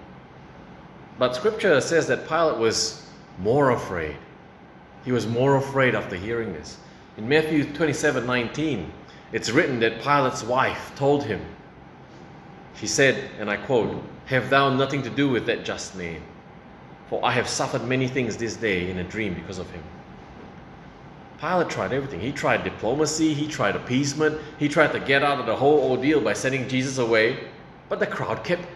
But 1.18 1.36
scripture 1.36 1.80
says 1.82 2.08
that 2.08 2.28
Pilate 2.28 2.58
was 2.58 3.08
more 3.40 3.72
afraid. 3.72 4.18
He 5.06 5.12
was 5.12 5.26
more 5.26 5.56
afraid 5.58 5.96
after 5.96 6.16
hearing 6.16 6.54
this. 6.54 6.78
In 7.18 7.28
Matthew 7.28 7.64
27 7.74 8.26
19, 8.26 8.92
it's 9.32 9.50
written 9.50 9.80
that 9.80 10.02
Pilate's 10.02 10.44
wife 10.44 10.92
told 10.96 11.24
him, 11.24 11.42
she 12.76 12.88
said, 12.88 13.30
and 13.40 13.50
I 13.50 13.58
quote, 13.58 14.04
Have 14.26 14.50
thou 14.50 14.74
nothing 14.74 15.02
to 15.04 15.10
do 15.10 15.30
with 15.30 15.46
that 15.46 15.64
just 15.64 15.96
man? 15.96 16.22
For 17.10 17.24
I 17.24 17.32
have 17.32 17.48
suffered 17.48 17.86
many 17.86 18.08
things 18.08 18.38
this 18.38 18.56
day 18.56 18.90
in 18.90 19.00
a 19.00 19.04
dream 19.04 19.34
because 19.34 19.60
of 19.60 19.70
him. 19.72 19.84
Pilate 21.42 21.72
tried 21.72 21.92
everything. 21.92 22.20
He 22.20 22.32
tried 22.32 22.64
diplomacy, 22.64 23.34
he 23.34 23.48
tried 23.48 23.76
appeasement, 23.76 24.40
he 24.60 24.70
tried 24.70 24.92
to 24.92 25.00
get 25.00 25.24
out 25.24 25.40
of 25.40 25.48
the 25.48 25.56
whole 25.56 25.80
ordeal 25.90 26.22
by 26.22 26.34
sending 26.34 26.70
Jesus 26.70 27.00
away, 27.00 27.40
but 27.90 28.00
the 28.00 28.06
crowd 28.06 28.44
kept 28.44 28.68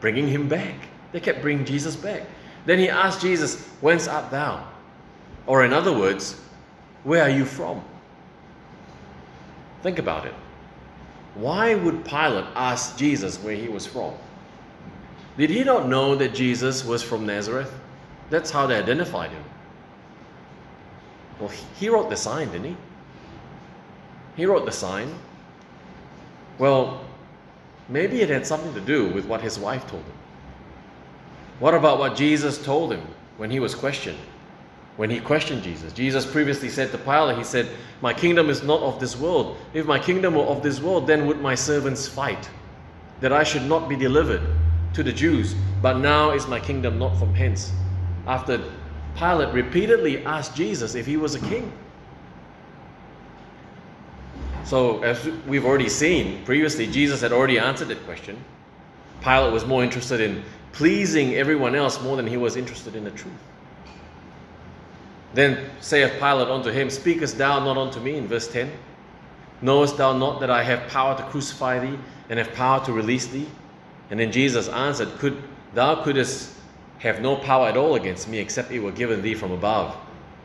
bringing 0.00 0.26
him 0.26 0.48
back. 0.48 0.74
They 1.12 1.20
kept 1.20 1.40
bringing 1.40 1.64
Jesus 1.64 1.94
back. 1.94 2.22
Then 2.66 2.80
he 2.80 2.88
asked 2.88 3.20
Jesus, 3.20 3.68
Whence 3.80 4.08
art 4.08 4.32
thou? 4.32 4.66
Or, 5.46 5.64
in 5.64 5.72
other 5.72 5.96
words, 5.96 6.40
where 7.04 7.22
are 7.22 7.30
you 7.30 7.44
from? 7.44 7.84
Think 9.84 10.00
about 10.00 10.26
it. 10.26 10.34
Why 11.36 11.76
would 11.76 12.04
Pilate 12.04 12.46
ask 12.56 12.98
Jesus 12.98 13.38
where 13.38 13.54
he 13.54 13.68
was 13.68 13.86
from? 13.86 14.12
Did 15.36 15.50
he 15.50 15.62
not 15.62 15.88
know 15.88 16.16
that 16.16 16.34
Jesus 16.34 16.84
was 16.84 17.00
from 17.00 17.24
Nazareth? 17.26 17.72
That's 18.28 18.50
how 18.50 18.66
they 18.66 18.74
identified 18.74 19.30
him. 19.30 19.44
Well, 21.40 21.50
he 21.78 21.88
wrote 21.88 22.10
the 22.10 22.16
sign, 22.16 22.50
didn't 22.50 22.66
he? 22.66 22.76
He 24.36 24.46
wrote 24.46 24.64
the 24.64 24.72
sign. 24.72 25.14
Well, 26.58 27.04
maybe 27.88 28.20
it 28.20 28.28
had 28.28 28.46
something 28.46 28.74
to 28.74 28.80
do 28.80 29.08
with 29.08 29.26
what 29.26 29.40
his 29.40 29.58
wife 29.58 29.86
told 29.88 30.02
him. 30.02 30.12
What 31.60 31.74
about 31.74 31.98
what 31.98 32.16
Jesus 32.16 32.62
told 32.62 32.92
him 32.92 33.02
when 33.36 33.50
he 33.50 33.60
was 33.60 33.74
questioned? 33.74 34.18
When 34.96 35.10
he 35.10 35.20
questioned 35.20 35.62
Jesus, 35.62 35.92
Jesus 35.92 36.26
previously 36.26 36.68
said 36.68 36.90
to 36.90 36.98
Pilate, 36.98 37.38
He 37.38 37.44
said, 37.44 37.68
My 38.00 38.12
kingdom 38.12 38.50
is 38.50 38.64
not 38.64 38.80
of 38.80 38.98
this 38.98 39.16
world. 39.16 39.56
If 39.72 39.86
my 39.86 39.98
kingdom 39.98 40.34
were 40.34 40.42
of 40.42 40.62
this 40.62 40.80
world, 40.80 41.06
then 41.06 41.26
would 41.26 41.40
my 41.40 41.54
servants 41.54 42.08
fight, 42.08 42.48
that 43.20 43.32
I 43.32 43.44
should 43.44 43.62
not 43.62 43.88
be 43.88 43.94
delivered 43.94 44.42
to 44.94 45.04
the 45.04 45.12
Jews. 45.12 45.54
But 45.82 45.98
now 45.98 46.32
is 46.32 46.48
my 46.48 46.58
kingdom 46.58 46.98
not 46.98 47.16
from 47.16 47.32
hence. 47.32 47.72
After 48.26 48.60
Pilate 49.18 49.52
repeatedly 49.52 50.24
asked 50.24 50.54
Jesus 50.54 50.94
if 50.94 51.04
he 51.04 51.16
was 51.16 51.34
a 51.34 51.40
king. 51.40 51.72
So, 54.64 55.02
as 55.02 55.26
we've 55.46 55.64
already 55.64 55.88
seen 55.88 56.44
previously, 56.44 56.86
Jesus 56.86 57.20
had 57.20 57.32
already 57.32 57.58
answered 57.58 57.88
that 57.88 58.04
question. 58.04 58.42
Pilate 59.22 59.52
was 59.52 59.66
more 59.66 59.82
interested 59.82 60.20
in 60.20 60.44
pleasing 60.72 61.34
everyone 61.34 61.74
else 61.74 62.00
more 62.02 62.16
than 62.16 62.26
he 62.26 62.36
was 62.36 62.54
interested 62.54 62.94
in 62.94 63.02
the 63.02 63.10
truth. 63.10 63.32
Then 65.34 65.68
saith 65.80 66.12
Pilate 66.18 66.48
unto 66.48 66.70
him, 66.70 66.88
Speakest 66.88 67.38
thou 67.38 67.58
not 67.58 67.76
unto 67.76 67.98
me? 67.98 68.16
In 68.16 68.28
verse 68.28 68.46
10. 68.48 68.70
Knowest 69.62 69.96
thou 69.96 70.12
not 70.12 70.38
that 70.40 70.50
I 70.50 70.62
have 70.62 70.88
power 70.88 71.16
to 71.16 71.22
crucify 71.24 71.80
thee 71.80 71.98
and 72.28 72.38
have 72.38 72.52
power 72.52 72.84
to 72.84 72.92
release 72.92 73.26
thee? 73.26 73.48
And 74.10 74.20
then 74.20 74.30
Jesus 74.30 74.68
answered, 74.68 75.08
Could 75.18 75.42
thou 75.74 76.02
couldst 76.04 76.52
have 76.98 77.20
no 77.20 77.36
power 77.36 77.68
at 77.68 77.76
all 77.76 77.94
against 77.94 78.28
me, 78.28 78.38
except 78.38 78.70
it 78.70 78.80
were 78.80 78.92
given 78.92 79.22
thee 79.22 79.34
from 79.34 79.52
above. 79.52 79.96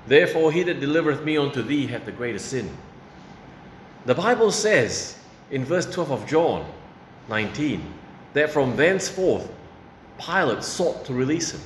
Therefore, 0.07 0.51
he 0.51 0.63
that 0.63 0.79
delivereth 0.79 1.23
me 1.23 1.37
unto 1.37 1.61
thee 1.61 1.87
hath 1.87 2.05
the 2.05 2.11
greater 2.11 2.39
sin. 2.39 2.69
The 4.05 4.15
Bible 4.15 4.51
says 4.51 5.17
in 5.49 5.63
verse 5.63 5.89
12 5.89 6.11
of 6.11 6.27
John 6.27 6.65
19 7.29 7.93
that 8.33 8.51
from 8.51 8.75
thenceforth 8.75 9.49
Pilate 10.19 10.63
sought 10.63 11.05
to 11.05 11.13
release 11.13 11.51
him. 11.51 11.61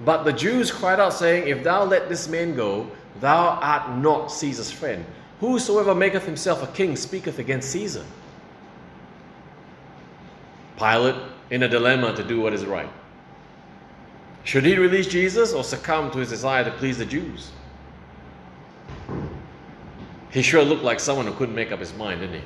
But 0.00 0.22
the 0.22 0.32
Jews 0.32 0.70
cried 0.70 1.00
out, 1.00 1.12
saying, 1.12 1.48
If 1.48 1.64
thou 1.64 1.84
let 1.84 2.08
this 2.08 2.28
man 2.28 2.54
go, 2.54 2.88
thou 3.20 3.58
art 3.60 3.98
not 3.98 4.30
Caesar's 4.30 4.70
friend. 4.70 5.04
Whosoever 5.40 5.94
maketh 5.94 6.24
himself 6.24 6.62
a 6.62 6.66
king 6.68 6.94
speaketh 6.96 7.38
against 7.38 7.70
Caesar. 7.70 8.04
Pilate 10.76 11.16
in 11.50 11.64
a 11.64 11.68
dilemma 11.68 12.14
to 12.14 12.22
do 12.22 12.40
what 12.40 12.52
is 12.52 12.64
right. 12.64 12.88
Should 14.48 14.64
he 14.64 14.78
release 14.78 15.06
Jesus 15.06 15.52
or 15.52 15.62
succumb 15.62 16.10
to 16.12 16.20
his 16.20 16.30
desire 16.30 16.64
to 16.64 16.70
please 16.70 16.96
the 16.96 17.04
Jews? 17.04 17.50
He 20.30 20.40
sure 20.40 20.64
looked 20.64 20.82
like 20.82 21.00
someone 21.00 21.26
who 21.26 21.34
couldn't 21.34 21.54
make 21.54 21.70
up 21.70 21.80
his 21.80 21.94
mind, 21.96 22.20
didn't 22.20 22.36
he? 22.36 22.42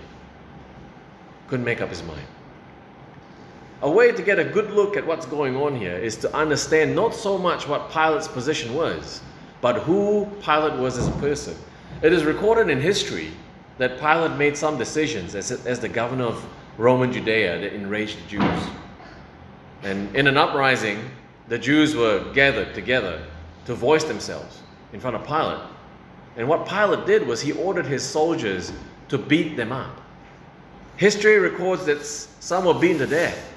Couldn't 1.46 1.64
make 1.64 1.80
up 1.80 1.90
his 1.90 2.02
mind. 2.02 2.26
A 3.82 3.88
way 3.88 4.10
to 4.10 4.20
get 4.20 4.40
a 4.40 4.44
good 4.44 4.72
look 4.72 4.96
at 4.96 5.06
what's 5.06 5.26
going 5.26 5.54
on 5.54 5.76
here 5.76 5.96
is 5.96 6.16
to 6.16 6.36
understand 6.36 6.92
not 6.96 7.14
so 7.14 7.38
much 7.38 7.68
what 7.68 7.88
Pilate's 7.92 8.26
position 8.26 8.74
was, 8.74 9.20
but 9.60 9.82
who 9.82 10.26
Pilate 10.42 10.80
was 10.80 10.98
as 10.98 11.06
a 11.06 11.12
person. 11.20 11.54
It 12.02 12.12
is 12.12 12.24
recorded 12.24 12.68
in 12.68 12.80
history 12.80 13.30
that 13.78 14.00
Pilate 14.00 14.36
made 14.36 14.56
some 14.56 14.76
decisions 14.76 15.36
as, 15.36 15.52
as 15.52 15.78
the 15.78 15.88
governor 15.88 16.24
of 16.24 16.44
Roman 16.78 17.12
Judea 17.12 17.60
that 17.60 17.72
enraged 17.72 18.18
the 18.18 18.28
Jews. 18.28 18.64
And 19.84 20.12
in 20.16 20.26
an 20.26 20.36
uprising, 20.36 21.08
the 21.48 21.58
Jews 21.58 21.94
were 21.94 22.32
gathered 22.32 22.74
together 22.74 23.24
to 23.66 23.74
voice 23.74 24.04
themselves 24.04 24.60
in 24.92 25.00
front 25.00 25.16
of 25.16 25.26
Pilate. 25.26 25.60
And 26.36 26.48
what 26.48 26.68
Pilate 26.68 27.06
did 27.06 27.26
was 27.26 27.40
he 27.40 27.52
ordered 27.52 27.86
his 27.86 28.02
soldiers 28.02 28.72
to 29.08 29.18
beat 29.18 29.56
them 29.56 29.72
up. 29.72 30.00
History 30.96 31.38
records 31.38 31.84
that 31.86 32.04
some 32.04 32.64
were 32.64 32.74
beaten 32.74 32.98
to 32.98 33.06
death. 33.06 33.52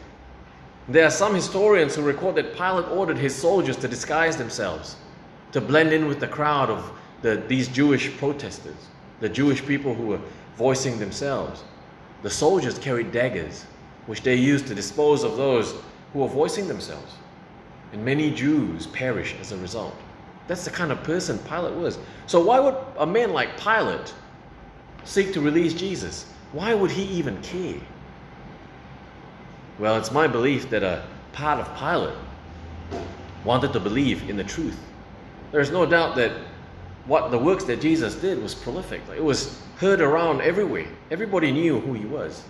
There 0.87 1.05
are 1.05 1.11
some 1.11 1.33
historians 1.33 1.95
who 1.95 2.01
record 2.01 2.35
that 2.35 2.55
Pilate 2.55 2.87
ordered 2.89 3.17
his 3.17 3.33
soldiers 3.35 3.77
to 3.77 3.87
disguise 3.87 4.37
themselves, 4.37 4.97
to 5.51 5.61
blend 5.61 5.93
in 5.93 6.07
with 6.07 6.19
the 6.19 6.27
crowd 6.27 6.69
of 6.69 6.91
the, 7.21 7.43
these 7.47 7.67
Jewish 7.67 8.15
protesters, 8.17 8.75
the 9.19 9.29
Jewish 9.29 9.65
people 9.65 9.95
who 9.95 10.07
were 10.07 10.19
voicing 10.57 10.99
themselves. 10.99 11.63
The 12.21 12.29
soldiers 12.29 12.77
carried 12.77 13.11
daggers, 13.11 13.65
which 14.05 14.21
they 14.21 14.35
used 14.35 14.67
to 14.67 14.75
dispose 14.75 15.23
of 15.23 15.37
those 15.37 15.73
who 16.13 16.19
were 16.19 16.27
voicing 16.27 16.67
themselves 16.67 17.15
and 17.91 18.03
many 18.03 18.31
Jews 18.31 18.87
perished 18.87 19.35
as 19.39 19.51
a 19.51 19.57
result. 19.57 19.95
That's 20.47 20.65
the 20.65 20.71
kind 20.71 20.91
of 20.91 21.03
person 21.03 21.39
Pilate 21.39 21.73
was. 21.73 21.97
So, 22.27 22.43
why 22.43 22.59
would 22.59 22.75
a 22.97 23.05
man 23.05 23.33
like 23.33 23.59
Pilate 23.59 24.13
seek 25.03 25.33
to 25.33 25.41
release 25.41 25.73
Jesus? 25.73 26.31
Why 26.51 26.73
would 26.73 26.91
he 26.91 27.03
even 27.03 27.41
care? 27.41 27.79
Well, 29.79 29.97
it's 29.97 30.11
my 30.11 30.27
belief 30.27 30.69
that 30.69 30.83
a 30.83 31.03
part 31.33 31.59
of 31.59 31.77
Pilate 31.77 32.15
wanted 33.43 33.73
to 33.73 33.79
believe 33.79 34.29
in 34.29 34.37
the 34.37 34.43
truth. 34.43 34.77
There's 35.51 35.71
no 35.71 35.85
doubt 35.85 36.15
that 36.15 36.31
what 37.05 37.31
the 37.31 37.37
works 37.37 37.63
that 37.65 37.81
Jesus 37.81 38.15
did 38.15 38.41
was 38.41 38.55
prolific. 38.55 39.01
It 39.15 39.23
was 39.23 39.61
heard 39.77 40.01
around 40.01 40.41
everywhere. 40.41 40.87
Everybody 41.11 41.51
knew 41.51 41.79
who 41.79 41.93
he 41.93 42.05
was. 42.05 42.43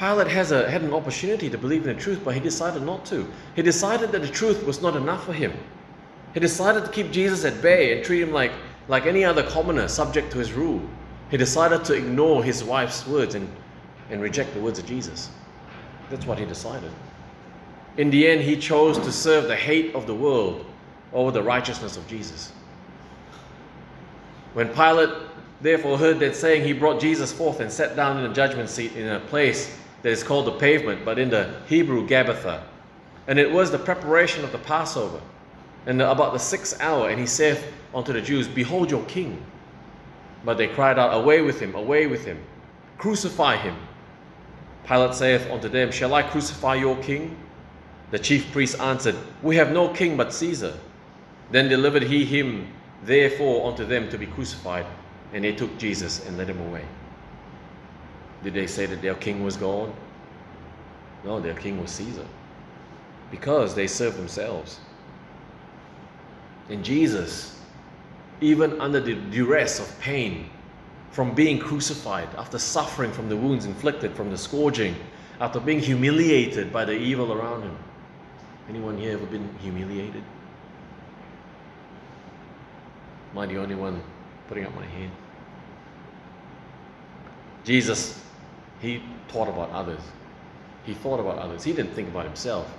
Pilate 0.00 0.28
has 0.28 0.50
a, 0.50 0.68
had 0.70 0.80
an 0.80 0.94
opportunity 0.94 1.50
to 1.50 1.58
believe 1.58 1.86
in 1.86 1.94
the 1.94 2.02
truth, 2.02 2.22
but 2.24 2.32
he 2.32 2.40
decided 2.40 2.82
not 2.82 3.04
to. 3.04 3.30
He 3.54 3.60
decided 3.60 4.12
that 4.12 4.22
the 4.22 4.28
truth 4.28 4.64
was 4.64 4.80
not 4.80 4.96
enough 4.96 5.26
for 5.26 5.34
him. 5.34 5.52
He 6.32 6.40
decided 6.40 6.86
to 6.86 6.90
keep 6.90 7.10
Jesus 7.10 7.44
at 7.44 7.60
bay 7.60 7.94
and 7.94 8.02
treat 8.02 8.22
him 8.22 8.32
like, 8.32 8.50
like 8.88 9.04
any 9.04 9.26
other 9.26 9.42
commoner 9.42 9.88
subject 9.88 10.32
to 10.32 10.38
his 10.38 10.54
rule. 10.54 10.80
He 11.30 11.36
decided 11.36 11.84
to 11.84 11.92
ignore 11.92 12.42
his 12.42 12.64
wife's 12.64 13.06
words 13.06 13.34
and, 13.34 13.46
and 14.08 14.22
reject 14.22 14.54
the 14.54 14.60
words 14.60 14.78
of 14.78 14.86
Jesus. 14.86 15.28
That's 16.08 16.24
what 16.24 16.38
he 16.38 16.46
decided. 16.46 16.90
In 17.98 18.08
the 18.08 18.26
end, 18.26 18.40
he 18.40 18.56
chose 18.56 18.96
to 18.96 19.12
serve 19.12 19.48
the 19.48 19.56
hate 19.56 19.94
of 19.94 20.06
the 20.06 20.14
world 20.14 20.64
over 21.12 21.30
the 21.30 21.42
righteousness 21.42 21.98
of 21.98 22.06
Jesus. 22.06 22.52
When 24.54 24.70
Pilate 24.70 25.10
therefore 25.60 25.98
heard 25.98 26.20
that 26.20 26.34
saying, 26.34 26.64
he 26.64 26.72
brought 26.72 27.02
Jesus 27.02 27.30
forth 27.30 27.60
and 27.60 27.70
sat 27.70 27.96
down 27.96 28.16
in 28.16 28.26
the 28.26 28.34
judgment 28.34 28.70
seat 28.70 28.96
in 28.96 29.06
a 29.06 29.20
place 29.20 29.76
that 30.02 30.10
is 30.10 30.22
called 30.22 30.46
the 30.46 30.52
pavement, 30.52 31.04
but 31.04 31.18
in 31.18 31.30
the 31.30 31.54
Hebrew, 31.68 32.06
Gabbatha. 32.06 32.62
And 33.26 33.38
it 33.38 33.50
was 33.50 33.70
the 33.70 33.78
preparation 33.78 34.44
of 34.44 34.52
the 34.52 34.58
Passover. 34.58 35.20
And 35.86 36.00
about 36.02 36.32
the 36.32 36.38
sixth 36.38 36.80
hour, 36.80 37.08
and 37.08 37.18
he 37.18 37.26
saith 37.26 37.72
unto 37.94 38.12
the 38.12 38.20
Jews, 38.20 38.48
Behold 38.48 38.90
your 38.90 39.04
king. 39.04 39.42
But 40.44 40.56
they 40.58 40.68
cried 40.68 40.98
out, 40.98 41.18
Away 41.18 41.42
with 41.42 41.60
him, 41.60 41.74
away 41.74 42.06
with 42.06 42.24
him, 42.24 42.42
crucify 42.98 43.56
him. 43.56 43.76
Pilate 44.86 45.14
saith 45.14 45.50
unto 45.50 45.68
them, 45.68 45.90
Shall 45.90 46.14
I 46.14 46.22
crucify 46.22 46.76
your 46.76 46.96
king? 47.02 47.36
The 48.10 48.18
chief 48.18 48.50
priests 48.52 48.78
answered, 48.80 49.14
We 49.42 49.56
have 49.56 49.72
no 49.72 49.88
king 49.88 50.16
but 50.16 50.32
Caesar. 50.32 50.74
Then 51.50 51.68
delivered 51.68 52.02
he 52.02 52.24
him 52.24 52.72
therefore 53.04 53.70
unto 53.70 53.84
them 53.84 54.08
to 54.10 54.18
be 54.18 54.26
crucified, 54.26 54.86
and 55.32 55.44
they 55.44 55.52
took 55.52 55.76
Jesus 55.78 56.26
and 56.26 56.36
led 56.36 56.48
him 56.48 56.60
away. 56.60 56.84
Did 58.42 58.54
they 58.54 58.66
say 58.66 58.86
that 58.86 59.02
their 59.02 59.14
king 59.14 59.44
was 59.44 59.56
gone? 59.56 59.92
No, 61.24 61.40
their 61.40 61.54
king 61.54 61.80
was 61.80 61.90
Caesar. 61.90 62.26
Because 63.30 63.74
they 63.74 63.86
served 63.86 64.16
themselves. 64.16 64.80
And 66.68 66.84
Jesus, 66.84 67.60
even 68.40 68.80
under 68.80 69.00
the 69.00 69.14
duress 69.14 69.80
of 69.80 70.00
pain 70.00 70.48
from 71.10 71.34
being 71.34 71.58
crucified, 71.58 72.28
after 72.38 72.58
suffering 72.58 73.12
from 73.12 73.28
the 73.28 73.36
wounds 73.36 73.66
inflicted 73.66 74.14
from 74.14 74.30
the 74.30 74.38
scourging, 74.38 74.94
after 75.40 75.58
being 75.58 75.80
humiliated 75.80 76.72
by 76.72 76.84
the 76.84 76.92
evil 76.92 77.32
around 77.32 77.62
him. 77.62 77.76
Anyone 78.68 78.96
here 78.96 79.14
ever 79.14 79.26
been 79.26 79.52
humiliated? 79.58 80.22
Am 83.32 83.38
I 83.38 83.46
the 83.46 83.58
only 83.58 83.74
one 83.74 84.00
putting 84.48 84.64
up 84.64 84.74
my 84.74 84.84
hand? 84.86 85.10
Jesus, 87.64 88.22
he 88.80 89.02
thought 89.28 89.48
about 89.48 89.70
others. 89.70 90.00
He 90.84 90.94
thought 90.94 91.20
about 91.20 91.38
others. 91.38 91.62
He 91.62 91.72
didn't 91.72 91.92
think 91.92 92.08
about 92.08 92.24
himself. 92.24 92.72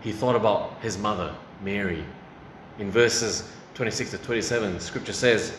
He 0.00 0.12
thought 0.12 0.36
about 0.36 0.74
his 0.80 0.98
mother, 0.98 1.34
Mary. 1.62 2.04
In 2.78 2.90
verses 2.90 3.50
26 3.74 4.12
to 4.12 4.18
27, 4.18 4.80
scripture 4.80 5.12
says, 5.12 5.56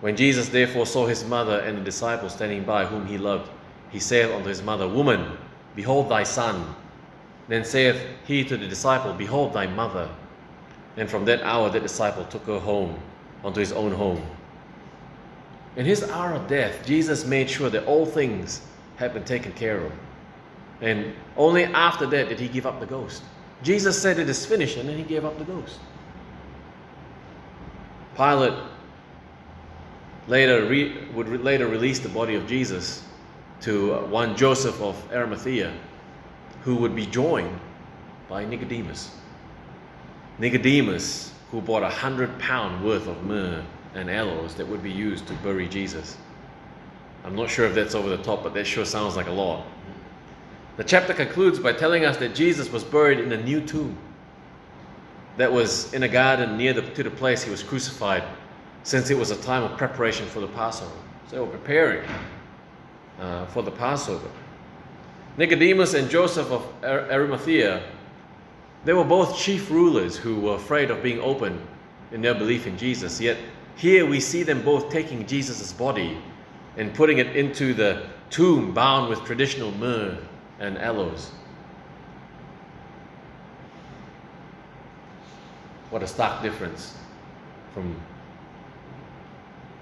When 0.00 0.16
Jesus 0.16 0.48
therefore 0.48 0.86
saw 0.86 1.06
his 1.06 1.24
mother 1.24 1.60
and 1.60 1.76
the 1.78 1.82
disciples 1.82 2.32
standing 2.32 2.64
by, 2.64 2.84
whom 2.84 3.06
he 3.06 3.18
loved, 3.18 3.50
he 3.90 3.98
said 3.98 4.30
unto 4.30 4.48
his 4.48 4.62
mother, 4.62 4.88
Woman, 4.88 5.36
behold 5.74 6.08
thy 6.08 6.22
son. 6.22 6.74
Then 7.48 7.64
saith 7.64 8.02
he 8.26 8.44
to 8.44 8.56
the 8.56 8.66
disciple, 8.66 9.12
Behold 9.14 9.54
thy 9.54 9.66
mother. 9.66 10.08
And 10.96 11.08
from 11.08 11.24
that 11.26 11.42
hour 11.42 11.70
that 11.70 11.82
disciple 11.82 12.24
took 12.24 12.44
her 12.44 12.58
home, 12.58 12.98
unto 13.44 13.60
his 13.60 13.72
own 13.72 13.92
home. 13.92 14.22
In 15.76 15.86
his 15.86 16.02
hour 16.02 16.32
of 16.32 16.48
death, 16.48 16.84
Jesus 16.84 17.24
made 17.24 17.48
sure 17.48 17.70
that 17.70 17.86
all 17.86 18.04
things 18.04 18.62
had 18.98 19.14
been 19.14 19.24
taken 19.24 19.52
care 19.52 19.80
of. 19.80 19.92
And 20.80 21.14
only 21.36 21.64
after 21.64 22.06
that 22.06 22.28
did 22.28 22.38
he 22.38 22.48
give 22.48 22.66
up 22.66 22.80
the 22.80 22.86
ghost. 22.86 23.22
Jesus 23.62 24.00
said 24.00 24.18
it 24.18 24.28
is 24.28 24.44
finished, 24.44 24.76
and 24.76 24.88
then 24.88 24.96
he 24.96 25.04
gave 25.04 25.24
up 25.24 25.38
the 25.38 25.44
ghost. 25.44 25.80
Pilate 28.16 28.54
later 30.26 30.66
re- 30.66 31.06
would 31.14 31.28
re- 31.28 31.38
later 31.38 31.66
release 31.66 31.98
the 31.98 32.08
body 32.08 32.34
of 32.34 32.46
Jesus 32.46 33.04
to 33.62 33.94
uh, 33.94 34.06
one 34.06 34.36
Joseph 34.36 34.80
of 34.80 34.96
Arimathea, 35.12 35.72
who 36.62 36.76
would 36.76 36.94
be 36.94 37.06
joined 37.06 37.58
by 38.28 38.44
Nicodemus. 38.44 39.12
Nicodemus, 40.38 41.32
who 41.50 41.60
bought 41.60 41.82
a 41.82 41.88
hundred 41.88 42.36
pound 42.38 42.84
worth 42.84 43.08
of 43.08 43.24
myrrh 43.24 43.64
and 43.94 44.10
aloes 44.10 44.54
that 44.54 44.66
would 44.66 44.82
be 44.82 44.90
used 44.90 45.26
to 45.26 45.32
bury 45.34 45.68
Jesus. 45.68 46.16
I'm 47.28 47.36
not 47.36 47.50
sure 47.50 47.66
if 47.66 47.74
that's 47.74 47.94
over 47.94 48.08
the 48.08 48.22
top, 48.22 48.42
but 48.42 48.54
that 48.54 48.66
sure 48.66 48.86
sounds 48.86 49.14
like 49.14 49.26
a 49.26 49.32
lot. 49.32 49.66
The 50.78 50.84
chapter 50.84 51.12
concludes 51.12 51.58
by 51.58 51.74
telling 51.74 52.06
us 52.06 52.16
that 52.16 52.34
Jesus 52.34 52.72
was 52.72 52.82
buried 52.82 53.20
in 53.20 53.30
a 53.32 53.42
new 53.42 53.60
tomb 53.60 53.98
that 55.36 55.52
was 55.52 55.92
in 55.92 56.04
a 56.04 56.08
garden 56.08 56.56
near 56.56 56.72
the, 56.72 56.80
to 56.80 57.02
the 57.02 57.10
place 57.10 57.42
he 57.42 57.50
was 57.50 57.62
crucified, 57.62 58.24
since 58.82 59.10
it 59.10 59.18
was 59.18 59.30
a 59.30 59.36
time 59.42 59.62
of 59.62 59.76
preparation 59.76 60.24
for 60.24 60.40
the 60.40 60.46
Passover. 60.48 60.90
So 61.26 61.36
they 61.36 61.40
were 61.42 61.48
preparing 61.48 62.08
uh, 63.20 63.44
for 63.46 63.62
the 63.62 63.72
Passover. 63.72 64.30
Nicodemus 65.36 65.92
and 65.92 66.08
Joseph 66.08 66.50
of 66.50 66.66
Arimathea, 66.82 67.82
they 68.86 68.94
were 68.94 69.04
both 69.04 69.36
chief 69.36 69.70
rulers 69.70 70.16
who 70.16 70.40
were 70.40 70.54
afraid 70.54 70.90
of 70.90 71.02
being 71.02 71.20
open 71.20 71.60
in 72.10 72.22
their 72.22 72.34
belief 72.34 72.66
in 72.66 72.78
Jesus. 72.78 73.20
Yet 73.20 73.36
here 73.76 74.06
we 74.06 74.18
see 74.18 74.44
them 74.44 74.62
both 74.62 74.90
taking 74.90 75.26
Jesus' 75.26 75.74
body 75.74 76.16
and 76.78 76.94
putting 76.94 77.18
it 77.18 77.36
into 77.36 77.74
the 77.74 78.06
tomb 78.30 78.72
bound 78.72 79.10
with 79.10 79.22
traditional 79.24 79.72
myrrh 79.72 80.16
and 80.60 80.78
aloes. 80.78 81.32
What 85.90 86.02
a 86.02 86.06
stark 86.06 86.42
difference 86.42 86.96
from 87.74 87.96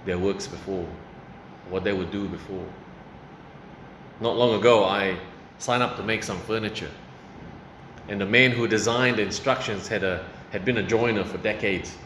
their 0.06 0.18
works 0.18 0.46
before, 0.46 0.86
what 1.68 1.84
they 1.84 1.92
would 1.92 2.10
do 2.10 2.28
before. 2.28 2.64
Not 4.20 4.36
long 4.36 4.58
ago, 4.58 4.84
I 4.84 5.18
signed 5.58 5.82
up 5.82 5.96
to 5.96 6.02
make 6.02 6.22
some 6.22 6.38
furniture. 6.40 6.90
And 8.08 8.20
the 8.20 8.26
man 8.26 8.52
who 8.52 8.68
designed 8.68 9.18
the 9.18 9.22
instructions 9.22 9.88
had, 9.88 10.04
a, 10.04 10.24
had 10.50 10.64
been 10.64 10.78
a 10.78 10.82
joiner 10.82 11.24
for 11.24 11.38
decades. 11.38 11.96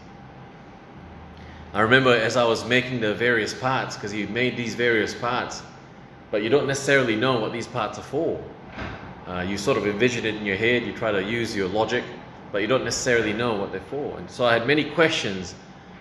I 1.73 1.83
remember 1.83 2.12
as 2.12 2.37
I 2.37 2.43
was 2.43 2.65
making 2.65 3.00
the 3.00 3.15
various 3.15 3.55
parts, 3.55 3.95
because 3.95 4.11
he 4.11 4.27
made 4.27 4.57
these 4.57 4.75
various 4.75 5.15
parts, 5.15 5.62
but 6.33 6.43
you 6.43 6.49
don't 6.49 6.67
necessarily 6.67 7.15
know 7.15 7.39
what 7.39 7.53
these 7.53 7.69
parts 7.69 7.97
are 7.97 8.03
for. 8.03 8.43
Uh, 9.29 9.43
you 9.43 9.57
sort 9.57 9.79
of 9.79 9.87
envision 9.87 10.27
it 10.27 10.35
in 10.35 10.45
your 10.45 10.57
head, 10.57 10.85
you 10.85 10.93
try 10.93 11.13
to 11.13 11.23
use 11.23 11.54
your 11.54 11.69
logic, 11.69 12.02
but 12.50 12.61
you 12.61 12.67
don't 12.67 12.83
necessarily 12.83 13.33
know 13.33 13.54
what 13.54 13.71
they're 13.71 13.80
for. 13.83 14.19
And 14.19 14.28
so 14.28 14.45
I 14.45 14.52
had 14.52 14.67
many 14.67 14.83
questions 14.83 15.54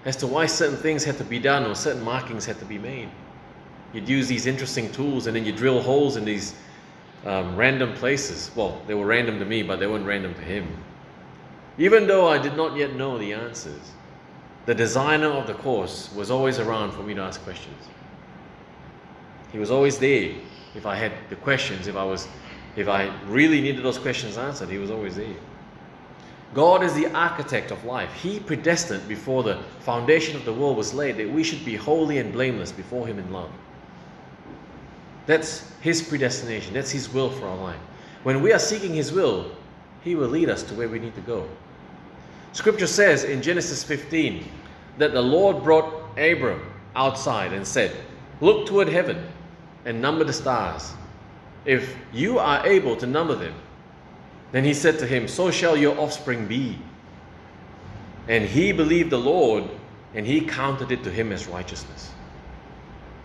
as 0.06 0.16
to 0.18 0.28
why 0.28 0.48
certain 0.48 0.78
things 0.78 1.04
had 1.04 1.18
to 1.20 1.24
be 1.24 1.38
done 1.38 1.66
or 1.66 1.76
certain 1.76 2.02
markings 2.02 2.48
had 2.48 2.58
to 2.58 2.66
be 2.66 2.80
made. 2.80 3.10
You'd 3.94 4.10
use 4.10 4.28
these 4.28 4.48
interesting 4.48 4.92
tools 4.92 5.28
and 5.28 5.36
then 5.36 5.46
you 5.46 5.52
drill 5.52 5.82
holes 5.82 6.16
in 6.16 6.26
these 6.26 6.56
um, 7.26 7.56
random 7.56 7.94
places. 7.94 8.50
Well, 8.56 8.82
they 8.88 8.96
were 8.96 9.06
random 9.06 9.38
to 9.38 9.46
me, 9.46 9.62
but 9.62 9.80
they 9.80 9.86
weren't 9.86 10.06
random 10.06 10.34
to 10.34 10.42
him. 10.42 10.68
Even 11.78 12.08
though 12.08 12.28
I 12.28 12.40
did 12.40 12.58
not 12.58 12.76
yet 12.76 12.96
know 12.96 13.20
the 13.20 13.34
answers, 13.34 13.92
the 14.70 14.76
designer 14.76 15.32
of 15.32 15.48
the 15.48 15.56
course 15.56 16.14
was 16.14 16.30
always 16.30 16.60
around 16.60 16.92
for 16.92 17.02
me 17.02 17.16
to 17.16 17.22
ask 17.22 17.42
questions. 17.42 17.88
He 19.52 19.58
was 19.58 19.72
always 19.72 19.98
there 19.98 20.36
if 20.76 20.86
I 20.86 20.94
had 20.94 21.12
the 21.32 21.38
questions, 21.38 21.88
if 21.88 21.96
I 21.96 22.04
was 22.04 22.28
if 22.76 22.88
I 22.88 23.12
really 23.26 23.62
needed 23.62 23.84
those 23.84 23.98
questions 23.98 24.38
answered, 24.38 24.70
he 24.70 24.78
was 24.78 24.92
always 24.92 25.16
there. 25.16 25.34
God 26.54 26.84
is 26.84 26.94
the 26.94 27.08
architect 27.16 27.72
of 27.72 27.84
life. 27.84 28.14
He 28.14 28.40
predestined 28.40 29.08
before 29.08 29.42
the 29.42 29.58
foundation 29.80 30.36
of 30.36 30.46
the 30.46 30.54
world 30.54 30.78
was 30.78 30.94
laid 30.94 31.18
that 31.18 31.28
we 31.28 31.44
should 31.44 31.66
be 31.66 31.76
holy 31.76 32.20
and 32.20 32.32
blameless 32.32 32.72
before 32.72 33.08
Him 33.08 33.18
in 33.18 33.34
love. 33.34 33.50
That's 35.26 35.74
His 35.82 36.00
predestination, 36.04 36.76
that's 36.76 36.92
His 36.92 37.12
will 37.12 37.32
for 37.32 37.48
our 37.48 37.58
life. 37.58 37.82
When 38.22 38.44
we 38.44 38.54
are 38.54 38.60
seeking 38.60 38.94
His 38.94 39.12
will, 39.12 39.50
He 40.04 40.14
will 40.14 40.30
lead 40.30 40.48
us 40.48 40.62
to 40.62 40.76
where 40.76 40.90
we 40.90 41.00
need 41.00 41.16
to 41.16 41.22
go. 41.22 41.50
Scripture 42.54 42.88
says 42.88 43.24
in 43.24 43.42
Genesis 43.42 43.84
15 43.84 44.46
that 45.00 45.14
the 45.14 45.22
Lord 45.22 45.64
brought 45.64 46.18
Abram 46.18 46.62
outside 46.96 47.54
and 47.54 47.66
said, 47.66 47.96
Look 48.42 48.68
toward 48.68 48.88
heaven 48.88 49.26
and 49.86 50.02
number 50.02 50.24
the 50.24 50.34
stars. 50.34 50.94
If 51.66 51.96
you 52.14 52.38
are 52.38 52.66
able 52.68 52.96
to 52.98 53.08
number 53.08 53.36
them, 53.36 53.54
then 54.52 54.64
he 54.64 54.74
said 54.74 55.00
to 55.00 55.08
him, 55.08 55.28
So 55.28 55.52
shall 55.52 55.78
your 55.78 55.98
offspring 55.98 56.48
be. 56.48 56.78
And 58.28 58.46
he 58.46 58.72
believed 58.72 59.10
the 59.10 59.20
Lord, 59.20 59.64
and 60.14 60.26
he 60.26 60.42
counted 60.42 60.92
it 60.92 61.04
to 61.04 61.12
him 61.12 61.32
as 61.32 61.48
righteousness. 61.48 62.12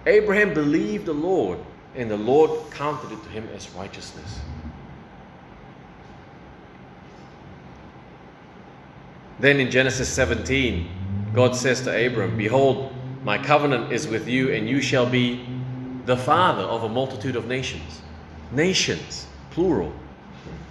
Abraham 0.06 0.54
believed 0.54 1.06
the 1.06 1.14
Lord, 1.14 1.58
and 1.96 2.10
the 2.10 2.16
Lord 2.16 2.70
counted 2.70 3.12
it 3.12 3.22
to 3.24 3.28
him 3.28 3.48
as 3.54 3.68
righteousness. 3.70 4.40
Then 9.40 9.60
in 9.60 9.70
Genesis 9.70 10.08
17, 10.08 10.88
God 11.34 11.56
says 11.56 11.80
to 11.82 12.06
Abram, 12.06 12.36
Behold, 12.36 12.94
my 13.24 13.38
covenant 13.38 13.92
is 13.92 14.06
with 14.06 14.28
you, 14.28 14.52
and 14.52 14.68
you 14.68 14.80
shall 14.80 15.04
be 15.04 15.44
the 16.06 16.16
father 16.16 16.62
of 16.62 16.84
a 16.84 16.88
multitude 16.88 17.34
of 17.34 17.48
nations. 17.48 18.02
Nations, 18.52 19.26
plural. 19.50 19.92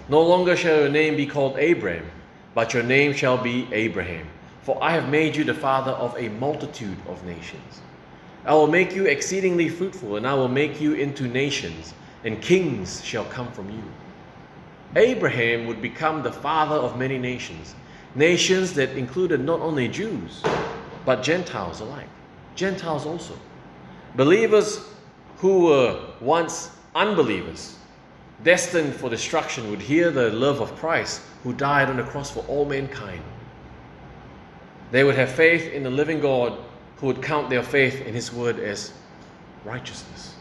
No 0.07 0.21
longer 0.21 0.55
shall 0.55 0.79
your 0.79 0.89
name 0.89 1.17
be 1.17 1.25
called 1.25 1.59
Abram, 1.59 2.09
but 2.53 2.73
your 2.73 2.83
name 2.83 3.13
shall 3.13 3.37
be 3.37 3.67
Abraham. 3.73 4.25
For 4.61 4.81
I 4.81 4.91
have 4.91 5.09
made 5.09 5.35
you 5.35 5.43
the 5.43 5.53
father 5.53 5.91
of 5.91 6.17
a 6.17 6.29
multitude 6.29 6.97
of 7.09 7.25
nations. 7.25 7.81
I 8.45 8.53
will 8.53 8.67
make 8.67 8.95
you 8.95 9.05
exceedingly 9.05 9.67
fruitful, 9.67 10.15
and 10.15 10.25
I 10.25 10.33
will 10.33 10.47
make 10.47 10.79
you 10.79 10.93
into 10.93 11.27
nations, 11.27 11.93
and 12.23 12.41
kings 12.41 13.03
shall 13.03 13.25
come 13.25 13.51
from 13.51 13.69
you. 13.69 13.83
Abraham 14.95 15.67
would 15.67 15.81
become 15.81 16.23
the 16.23 16.31
father 16.31 16.75
of 16.75 16.97
many 16.97 17.17
nations, 17.17 17.75
nations 18.15 18.73
that 18.73 18.91
included 18.91 19.41
not 19.41 19.59
only 19.59 19.87
Jews, 19.87 20.41
but 21.05 21.23
Gentiles 21.23 21.79
alike. 21.79 22.09
Gentiles 22.55 23.05
also. 23.05 23.37
Believers 24.15 24.79
who 25.37 25.65
were 25.65 26.13
once 26.21 26.71
unbelievers 26.95 27.75
destined 28.43 28.93
for 28.93 29.09
destruction 29.09 29.69
would 29.69 29.81
hear 29.81 30.11
the 30.11 30.29
love 30.31 30.61
of 30.61 30.75
Christ 30.75 31.21
who 31.43 31.53
died 31.53 31.89
on 31.89 31.97
the 31.97 32.03
cross 32.03 32.31
for 32.31 32.41
all 32.47 32.65
mankind. 32.65 33.23
They 34.91 35.03
would 35.03 35.15
have 35.15 35.31
faith 35.31 35.71
in 35.71 35.83
the 35.83 35.89
living 35.89 36.19
God 36.19 36.57
who 36.97 37.07
would 37.07 37.21
count 37.21 37.49
their 37.49 37.63
faith 37.63 38.05
in 38.05 38.13
his 38.13 38.31
word 38.31 38.59
as 38.59 38.93
righteousness. 39.65 40.35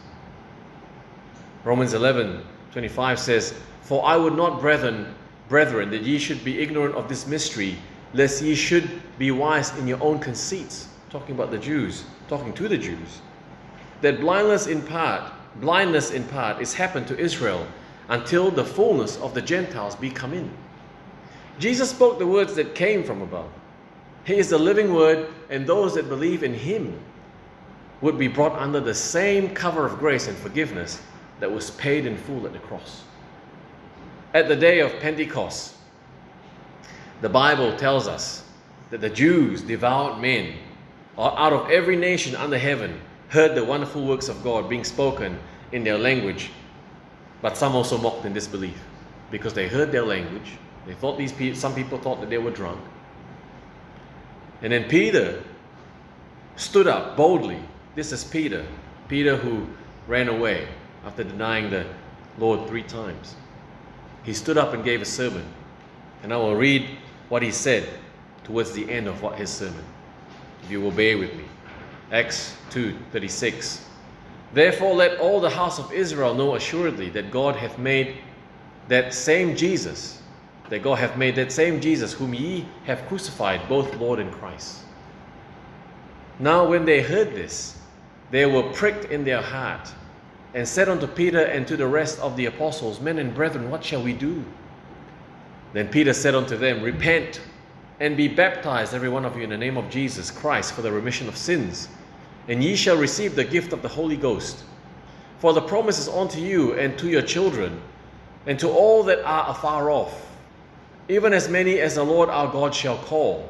Romans 1.63 1.93
11 1.93 2.43
25 2.71 3.19
says, 3.19 3.53
For 3.81 4.03
I 4.03 4.17
would 4.17 4.35
not, 4.35 4.59
brethren, 4.59 5.13
brethren, 5.49 5.89
that 5.91 6.03
ye 6.03 6.17
should 6.17 6.43
be 6.43 6.61
ignorant 6.61 6.95
of 6.95 7.07
this 7.09 7.27
mystery, 7.27 7.77
lest 8.13 8.41
ye 8.41 8.55
should 8.55 8.89
be 9.17 9.31
wise 9.31 9.77
in 9.77 9.87
your 9.87 10.01
own 10.01 10.19
conceits. 10.19 10.87
Talking 11.09 11.35
about 11.35 11.51
the 11.51 11.57
Jews, 11.57 12.05
talking 12.27 12.53
to 12.53 12.67
the 12.67 12.77
Jews. 12.77 13.21
That 14.01 14.19
blindness 14.19 14.67
in 14.67 14.81
part, 14.81 15.31
blindness 15.57 16.11
in 16.11 16.23
part 16.25 16.61
is 16.61 16.73
happened 16.73 17.07
to 17.07 17.17
Israel 17.17 17.67
until 18.09 18.51
the 18.51 18.65
fullness 18.65 19.17
of 19.17 19.33
the 19.33 19.41
Gentiles 19.41 19.95
be 19.95 20.09
come 20.09 20.33
in. 20.33 20.51
Jesus 21.59 21.89
spoke 21.89 22.19
the 22.19 22.27
words 22.27 22.55
that 22.55 22.75
came 22.75 23.03
from 23.03 23.21
above. 23.21 23.51
He 24.25 24.37
is 24.37 24.49
the 24.49 24.57
living 24.57 24.93
word, 24.93 25.29
and 25.49 25.67
those 25.67 25.95
that 25.95 26.09
believe 26.09 26.43
in 26.43 26.53
him 26.53 26.99
would 28.01 28.17
be 28.17 28.27
brought 28.27 28.53
under 28.59 28.79
the 28.79 28.93
same 28.93 29.53
cover 29.53 29.85
of 29.85 29.99
grace 29.99 30.27
and 30.27 30.37
forgiveness 30.37 31.01
that 31.39 31.51
was 31.51 31.71
paid 31.71 32.05
in 32.05 32.17
full 32.17 32.45
at 32.45 32.53
the 32.53 32.59
cross. 32.59 33.03
At 34.33 34.47
the 34.47 34.55
day 34.55 34.79
of 34.79 34.99
Pentecost, 34.99 35.75
the 37.21 37.29
Bible 37.29 37.75
tells 37.77 38.07
us 38.07 38.43
that 38.89 38.99
the 38.99 39.09
Jews, 39.09 39.61
devout 39.61 40.19
men, 40.19 40.55
out 41.17 41.53
of 41.53 41.69
every 41.69 41.95
nation 41.95 42.35
under 42.35 42.57
heaven, 42.57 42.99
heard 43.29 43.53
the 43.53 43.63
wonderful 43.63 44.05
works 44.05 44.29
of 44.29 44.43
God 44.43 44.67
being 44.67 44.83
spoken 44.83 45.39
in 45.71 45.83
their 45.83 45.99
language, 45.99 46.49
but 47.43 47.57
some 47.57 47.75
also 47.75 47.97
mocked 47.97 48.25
in 48.25 48.33
disbelief 48.33 48.79
because 49.29 49.53
they 49.53 49.67
heard 49.67 49.91
their 49.91 50.05
language. 50.05 50.57
They 50.87 50.93
thought 50.93 51.17
these 51.17 51.59
some 51.59 51.75
people 51.75 51.99
thought 51.99 52.19
that 52.21 52.29
they 52.29 52.37
were 52.39 52.51
drunk. 52.51 52.81
And 54.63 54.73
then 54.73 54.85
Peter 54.89 55.43
stood 56.55 56.87
up 56.87 57.15
boldly. 57.15 57.59
This 57.95 58.11
is 58.11 58.23
Peter, 58.23 58.65
Peter 59.07 59.35
who 59.35 59.67
ran 60.07 60.27
away 60.27 60.67
after 61.05 61.23
denying 61.23 61.69
the 61.69 61.85
Lord 62.37 62.67
three 62.67 62.83
times. 62.83 63.35
He 64.23 64.33
stood 64.33 64.57
up 64.57 64.73
and 64.73 64.83
gave 64.83 65.01
a 65.01 65.05
sermon. 65.05 65.45
And 66.23 66.33
I 66.33 66.37
will 66.37 66.55
read 66.55 66.87
what 67.29 67.41
he 67.41 67.51
said 67.51 67.87
towards 68.43 68.71
the 68.71 68.89
end 68.89 69.07
of 69.07 69.21
what 69.21 69.37
his 69.37 69.49
sermon. 69.49 69.83
If 70.63 70.71
you 70.71 70.81
will 70.81 70.91
bear 70.91 71.17
with 71.17 71.33
me. 71.35 71.43
Acts 72.11 72.55
2:36. 72.69 73.81
Therefore 74.53 74.93
let 74.93 75.19
all 75.19 75.41
the 75.41 75.49
house 75.49 75.79
of 75.79 75.91
Israel 75.91 76.33
know 76.33 76.55
assuredly 76.55 77.09
that 77.09 77.31
God 77.31 77.55
hath 77.55 77.77
made 77.77 78.17
that 78.87 79.13
same 79.13 79.55
Jesus, 79.55 80.21
that 80.69 80.83
God 80.83 80.99
hath 80.99 81.17
made 81.17 81.35
that 81.35 81.51
same 81.51 81.81
Jesus 81.81 82.13
whom 82.13 82.33
ye 82.33 82.65
have 82.85 83.05
crucified, 83.07 83.67
both 83.67 83.95
Lord 83.95 84.19
and 84.19 84.31
Christ. 84.31 84.79
Now 86.39 86.65
when 86.65 86.85
they 86.85 87.01
heard 87.01 87.33
this, 87.33 87.77
they 88.31 88.45
were 88.45 88.63
pricked 88.73 89.05
in 89.05 89.23
their 89.23 89.41
heart, 89.41 89.91
and 90.53 90.67
said 90.67 90.87
unto 90.87 91.07
Peter 91.07 91.39
and 91.39 91.67
to 91.67 91.75
the 91.75 91.87
rest 91.87 92.19
of 92.19 92.37
the 92.37 92.45
apostles, 92.45 92.99
Men 92.99 93.17
and 93.17 93.33
brethren, 93.33 93.71
what 93.71 93.83
shall 93.83 94.03
we 94.03 94.13
do? 94.13 94.43
Then 95.73 95.87
Peter 95.87 96.13
said 96.13 96.35
unto 96.35 96.55
them, 96.55 96.83
Repent 96.83 97.41
and 97.99 98.15
be 98.15 98.27
baptized, 98.27 98.93
every 98.93 99.09
one 99.09 99.25
of 99.25 99.35
you, 99.35 99.43
in 99.43 99.49
the 99.49 99.57
name 99.57 99.77
of 99.77 99.89
Jesus 99.89 100.29
Christ, 100.29 100.73
for 100.73 100.81
the 100.81 100.91
remission 100.91 101.27
of 101.27 101.37
sins, 101.37 101.87
and 102.47 102.63
ye 102.63 102.75
shall 102.75 102.97
receive 102.97 103.35
the 103.35 103.43
gift 103.43 103.73
of 103.73 103.81
the 103.81 103.87
Holy 103.87 104.17
Ghost. 104.17 104.63
For 105.39 105.53
the 105.53 105.61
promise 105.61 105.99
is 105.99 106.07
unto 106.07 106.39
you 106.39 106.73
and 106.73 106.97
to 106.99 107.07
your 107.07 107.21
children, 107.21 107.81
and 108.45 108.59
to 108.59 108.69
all 108.69 109.03
that 109.03 109.19
are 109.25 109.49
afar 109.49 109.89
off, 109.89 110.29
even 111.09 111.33
as 111.33 111.49
many 111.49 111.79
as 111.79 111.95
the 111.95 112.03
Lord 112.03 112.29
our 112.29 112.51
God 112.51 112.75
shall 112.75 112.97
call. 112.97 113.49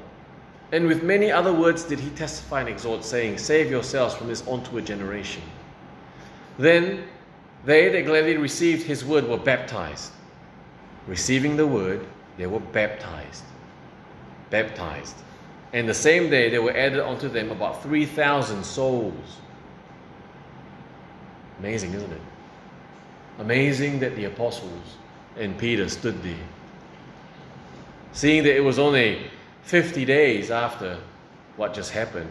And 0.71 0.87
with 0.87 1.03
many 1.03 1.31
other 1.31 1.53
words 1.53 1.83
did 1.83 1.99
he 1.99 2.09
testify 2.11 2.61
and 2.61 2.69
exhort, 2.69 3.03
saying, 3.03 3.37
Save 3.37 3.69
yourselves 3.69 4.15
from 4.15 4.27
this 4.27 4.45
onward 4.47 4.85
generation. 4.85 5.43
Then 6.57 7.05
they 7.65 7.89
that 7.89 8.05
gladly 8.05 8.37
received 8.37 8.83
his 8.83 9.03
word 9.03 9.27
were 9.27 9.37
baptized. 9.37 10.11
Receiving 11.07 11.57
the 11.57 11.67
word, 11.67 12.05
they 12.37 12.47
were 12.47 12.59
baptized. 12.59 13.43
Baptized. 14.49 15.15
And 15.73 15.89
the 15.89 15.93
same 15.93 16.29
day 16.29 16.49
there 16.49 16.61
were 16.61 16.75
added 16.75 16.99
unto 16.99 17.27
them 17.27 17.51
about 17.51 17.81
3,000 17.81 18.63
souls. 18.63 19.37
Amazing, 21.59 21.93
isn't 21.93 22.11
it? 22.11 22.21
Amazing 23.39 23.99
that 23.99 24.15
the 24.15 24.25
apostles 24.25 24.97
and 25.37 25.57
Peter 25.57 25.89
stood 25.89 26.21
there. 26.21 26.35
Seeing 28.11 28.43
that 28.43 28.55
it 28.55 28.63
was 28.63 28.77
only 28.77 29.31
50 29.63 30.05
days 30.05 30.51
after 30.51 30.99
what 31.55 31.73
just 31.73 31.91
happened. 31.91 32.29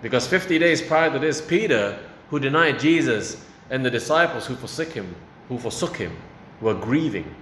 Because 0.00 0.26
50 0.26 0.58
days 0.58 0.80
prior 0.80 1.12
to 1.12 1.18
this, 1.18 1.40
Peter, 1.40 1.98
who 2.32 2.40
denied 2.40 2.80
Jesus, 2.80 3.44
and 3.68 3.84
the 3.84 3.90
disciples 3.90 4.46
who 4.46 4.56
forsook 4.56 4.90
him, 4.90 5.14
who 5.50 5.58
forsook 5.58 5.98
him, 5.98 6.16
were 6.62 6.72
grieving. 6.72 7.34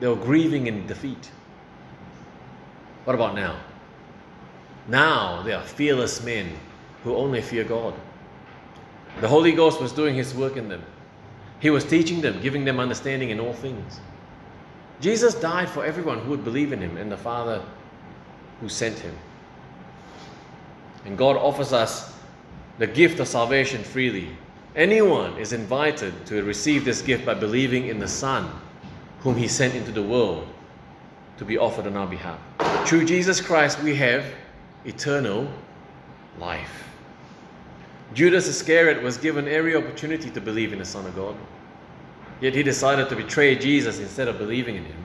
They 0.00 0.08
were 0.08 0.16
grieving 0.16 0.66
in 0.66 0.88
defeat. 0.88 1.30
What 3.04 3.14
about 3.14 3.36
now? 3.36 3.60
Now 4.88 5.42
they 5.42 5.52
are 5.52 5.62
fearless 5.62 6.20
men 6.24 6.50
who 7.04 7.14
only 7.14 7.40
fear 7.40 7.62
God. 7.62 7.94
The 9.20 9.28
Holy 9.28 9.52
Ghost 9.52 9.80
was 9.80 9.92
doing 9.92 10.16
his 10.16 10.34
work 10.34 10.56
in 10.56 10.68
them. 10.68 10.82
He 11.60 11.70
was 11.70 11.84
teaching 11.84 12.20
them, 12.20 12.40
giving 12.42 12.64
them 12.64 12.80
understanding 12.80 13.30
in 13.30 13.38
all 13.38 13.52
things. 13.52 14.00
Jesus 15.00 15.32
died 15.32 15.68
for 15.68 15.84
everyone 15.84 16.18
who 16.18 16.30
would 16.30 16.42
believe 16.42 16.72
in 16.72 16.80
him 16.80 16.96
and 16.96 17.12
the 17.12 17.16
Father 17.16 17.62
who 18.60 18.68
sent 18.68 18.98
him. 18.98 19.16
And 21.04 21.16
God 21.16 21.36
offers 21.36 21.72
us 21.72 22.12
the 22.78 22.86
gift 22.86 23.20
of 23.20 23.28
salvation 23.28 23.82
freely. 23.82 24.28
Anyone 24.74 25.36
is 25.36 25.52
invited 25.52 26.26
to 26.26 26.42
receive 26.42 26.84
this 26.84 27.02
gift 27.02 27.26
by 27.26 27.34
believing 27.34 27.88
in 27.88 27.98
the 27.98 28.08
Son, 28.08 28.50
whom 29.20 29.36
He 29.36 29.48
sent 29.48 29.74
into 29.74 29.92
the 29.92 30.02
world 30.02 30.48
to 31.36 31.44
be 31.44 31.58
offered 31.58 31.86
on 31.86 31.96
our 31.96 32.06
behalf. 32.06 32.38
Through 32.86 33.04
Jesus 33.04 33.40
Christ, 33.40 33.82
we 33.82 33.94
have 33.96 34.24
eternal 34.84 35.48
life. 36.38 36.84
Judas 38.14 38.46
Iscariot 38.46 39.02
was 39.02 39.16
given 39.16 39.48
every 39.48 39.74
opportunity 39.74 40.30
to 40.30 40.40
believe 40.40 40.72
in 40.72 40.78
the 40.78 40.84
Son 40.84 41.06
of 41.06 41.14
God, 41.14 41.36
yet 42.40 42.54
he 42.54 42.62
decided 42.62 43.08
to 43.08 43.16
betray 43.16 43.54
Jesus 43.54 43.98
instead 43.98 44.28
of 44.28 44.38
believing 44.38 44.76
in 44.76 44.84
him. 44.84 45.04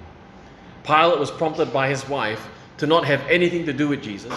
Pilate 0.83 1.19
was 1.19 1.31
prompted 1.31 1.71
by 1.71 1.89
his 1.89 2.07
wife 2.07 2.47
to 2.77 2.87
not 2.87 3.05
have 3.05 3.21
anything 3.27 3.65
to 3.65 3.73
do 3.73 3.87
with 3.87 4.01
Jesus. 4.01 4.33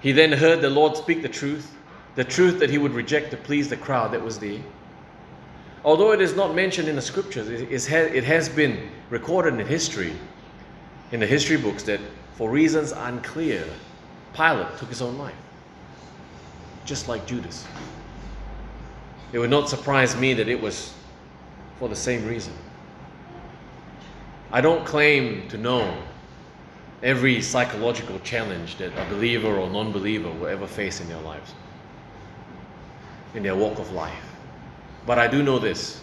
He 0.00 0.12
then 0.12 0.32
heard 0.32 0.60
the 0.60 0.70
Lord 0.70 0.96
speak 0.96 1.22
the 1.22 1.28
truth, 1.28 1.74
the 2.14 2.24
truth 2.24 2.58
that 2.58 2.70
he 2.70 2.78
would 2.78 2.92
reject 2.92 3.30
to 3.30 3.36
please 3.36 3.68
the 3.68 3.76
crowd 3.76 4.12
that 4.12 4.22
was 4.22 4.38
there. 4.38 4.60
Although 5.84 6.12
it 6.12 6.20
is 6.20 6.34
not 6.34 6.54
mentioned 6.54 6.88
in 6.88 6.96
the 6.96 7.02
scriptures, 7.02 7.48
it 7.48 8.24
has 8.24 8.48
been 8.48 8.90
recorded 9.10 9.58
in 9.58 9.66
history, 9.66 10.12
in 11.12 11.20
the 11.20 11.26
history 11.26 11.56
books, 11.56 11.82
that 11.84 12.00
for 12.34 12.50
reasons 12.50 12.92
unclear, 12.92 13.64
Pilate 14.34 14.76
took 14.78 14.88
his 14.88 15.02
own 15.02 15.16
life, 15.18 15.34
just 16.84 17.08
like 17.08 17.26
Judas. 17.26 17.66
It 19.32 19.38
would 19.38 19.50
not 19.50 19.68
surprise 19.68 20.16
me 20.16 20.34
that 20.34 20.48
it 20.48 20.60
was 20.60 20.94
for 21.78 21.88
the 21.88 21.96
same 21.96 22.26
reason. 22.26 22.52
I 24.50 24.60
don't 24.60 24.84
claim 24.86 25.46
to 25.48 25.58
know 25.58 25.94
every 27.02 27.40
psychological 27.42 28.18
challenge 28.20 28.76
that 28.78 28.92
a 28.96 29.08
believer 29.10 29.58
or 29.58 29.68
non 29.68 29.92
believer 29.92 30.30
will 30.30 30.46
ever 30.46 30.66
face 30.66 31.00
in 31.00 31.08
their 31.08 31.20
lives, 31.20 31.54
in 33.38 33.44
their 33.44 33.54
walk 33.54 33.78
of 33.78 33.92
life. 33.92 34.34
But 35.06 35.18
I 35.18 35.28
do 35.28 35.42
know 35.42 35.58
this 35.58 36.02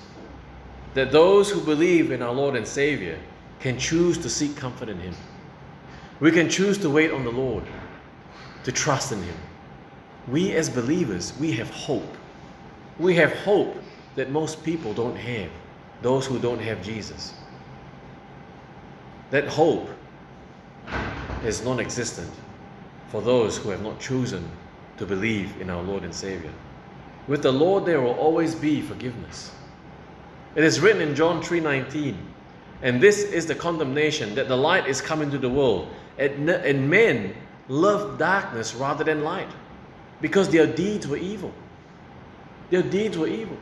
that 0.95 1.11
those 1.11 1.51
who 1.51 1.59
believe 1.59 2.11
in 2.11 2.21
our 2.21 2.33
Lord 2.33 2.55
and 2.55 2.65
Savior 2.65 3.19
can 3.59 3.77
choose 3.77 4.17
to 4.19 4.29
seek 4.29 4.55
comfort 4.55 4.87
in 4.87 4.97
Him. 4.97 5.13
We 6.21 6.31
can 6.31 6.49
choose 6.49 6.77
to 6.77 6.89
wait 6.89 7.11
on 7.11 7.25
the 7.25 7.31
Lord, 7.31 7.65
to 8.63 8.71
trust 8.71 9.11
in 9.11 9.21
Him. 9.21 9.35
We 10.29 10.53
as 10.53 10.69
believers, 10.69 11.33
we 11.37 11.51
have 11.51 11.69
hope. 11.69 12.15
We 12.97 13.13
have 13.15 13.33
hope 13.39 13.75
that 14.15 14.31
most 14.31 14.63
people 14.63 14.93
don't 14.93 15.17
have, 15.17 15.51
those 16.01 16.25
who 16.25 16.39
don't 16.39 16.61
have 16.61 16.81
Jesus. 16.81 17.33
That 19.31 19.49
hope 19.49 19.89
is 21.43 21.61
non 21.65 21.81
existent 21.81 22.31
for 23.09 23.21
those 23.21 23.57
who 23.57 23.69
have 23.71 23.83
not 23.83 23.99
chosen 23.99 24.49
to 24.95 25.05
believe 25.05 25.59
in 25.59 25.69
our 25.69 25.83
Lord 25.83 26.03
and 26.03 26.15
Savior. 26.15 26.53
With 27.27 27.41
the 27.41 27.51
Lord 27.51 27.85
there 27.85 28.01
will 28.01 28.13
always 28.13 28.55
be 28.55 28.81
forgiveness. 28.81 29.51
It 30.55 30.63
is 30.63 30.79
written 30.79 31.01
in 31.01 31.15
John 31.15 31.41
3:19, 31.41 32.15
and 32.81 33.01
this 33.01 33.23
is 33.23 33.45
the 33.45 33.55
condemnation 33.55 34.35
that 34.35 34.47
the 34.47 34.55
light 34.55 34.87
is 34.87 35.01
come 35.01 35.21
into 35.21 35.37
the 35.37 35.49
world, 35.49 35.87
and 36.17 36.89
men 36.89 37.33
love 37.67 38.17
darkness 38.17 38.75
rather 38.75 39.03
than 39.03 39.23
light, 39.23 39.49
because 40.21 40.49
their 40.49 40.67
deeds 40.67 41.07
were 41.07 41.17
evil. 41.17 41.51
Their 42.69 42.83
deeds 42.83 43.17
were 43.17 43.27
evil. 43.27 43.57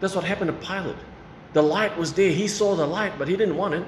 That's 0.00 0.14
what 0.14 0.24
happened 0.24 0.48
to 0.48 0.66
Pilate. 0.66 0.96
The 1.52 1.62
light 1.62 1.96
was 1.96 2.12
there. 2.12 2.30
He 2.30 2.48
saw 2.48 2.74
the 2.74 2.86
light, 2.86 3.18
but 3.18 3.28
he 3.28 3.36
didn't 3.36 3.56
want 3.56 3.74
it 3.74 3.84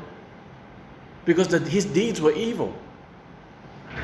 because 1.25 1.49
the, 1.49 1.59
his 1.59 1.85
deeds 1.85 2.21
were 2.21 2.33
evil. 2.33 2.75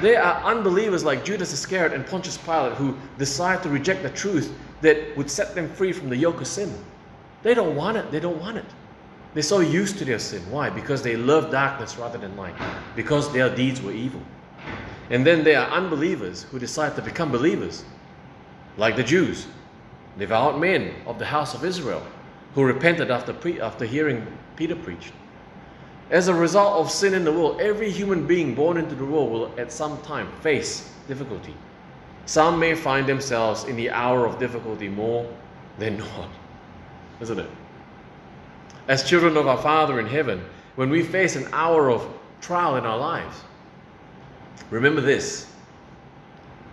There 0.00 0.22
are 0.22 0.42
unbelievers 0.44 1.04
like 1.04 1.24
Judas 1.24 1.52
Iscariot 1.52 1.92
and 1.92 2.06
Pontius 2.06 2.38
Pilate 2.38 2.72
who 2.74 2.96
decide 3.18 3.62
to 3.62 3.68
reject 3.68 4.02
the 4.02 4.10
truth 4.10 4.52
that 4.80 5.16
would 5.16 5.30
set 5.30 5.54
them 5.54 5.68
free 5.68 5.92
from 5.92 6.08
the 6.08 6.16
yoke 6.16 6.40
of 6.40 6.46
sin. 6.46 6.72
They 7.42 7.54
don't 7.54 7.76
want 7.76 7.96
it. 7.96 8.10
They 8.10 8.20
don't 8.20 8.40
want 8.40 8.56
it. 8.56 8.64
They're 9.34 9.42
so 9.42 9.60
used 9.60 9.98
to 9.98 10.04
their 10.04 10.18
sin. 10.18 10.42
Why? 10.50 10.70
Because 10.70 11.02
they 11.02 11.16
love 11.16 11.50
darkness 11.50 11.96
rather 11.96 12.18
than 12.18 12.36
light. 12.36 12.54
Because 12.96 13.32
their 13.32 13.54
deeds 13.54 13.80
were 13.80 13.92
evil. 13.92 14.22
And 15.10 15.26
then 15.26 15.44
there 15.44 15.60
are 15.60 15.70
unbelievers 15.70 16.44
who 16.44 16.58
decide 16.58 16.96
to 16.96 17.02
become 17.02 17.30
believers, 17.30 17.84
like 18.76 18.96
the 18.96 19.02
Jews, 19.02 19.46
devout 20.18 20.58
men 20.58 20.94
of 21.06 21.18
the 21.18 21.26
house 21.26 21.54
of 21.54 21.64
Israel, 21.64 22.02
who 22.54 22.64
repented 22.64 23.10
after, 23.10 23.32
pre- 23.32 23.60
after 23.60 23.84
hearing 23.84 24.26
Peter 24.56 24.76
preach. 24.76 25.12
As 26.10 26.26
a 26.26 26.34
result 26.34 26.80
of 26.80 26.90
sin 26.90 27.14
in 27.14 27.24
the 27.24 27.32
world, 27.32 27.60
every 27.60 27.90
human 27.90 28.26
being 28.26 28.54
born 28.54 28.76
into 28.76 28.96
the 28.96 29.04
world 29.04 29.30
will 29.30 29.54
at 29.58 29.70
some 29.70 30.00
time 30.02 30.30
face 30.40 30.92
difficulty. 31.06 31.54
Some 32.26 32.58
may 32.58 32.74
find 32.74 33.06
themselves 33.06 33.64
in 33.64 33.76
the 33.76 33.90
hour 33.90 34.26
of 34.26 34.38
difficulty 34.38 34.88
more 34.88 35.28
than 35.78 35.98
not, 36.16 36.28
isn't 37.20 37.38
it? 37.38 37.50
As 38.88 39.08
children 39.08 39.36
of 39.36 39.46
our 39.46 39.58
Father 39.58 40.00
in 40.00 40.06
heaven, 40.06 40.44
when 40.74 40.90
we 40.90 41.02
face 41.02 41.36
an 41.36 41.46
hour 41.52 41.90
of 41.90 42.08
trial 42.40 42.76
in 42.76 42.84
our 42.84 42.98
lives, 42.98 43.36
remember 44.70 45.00
this. 45.00 45.46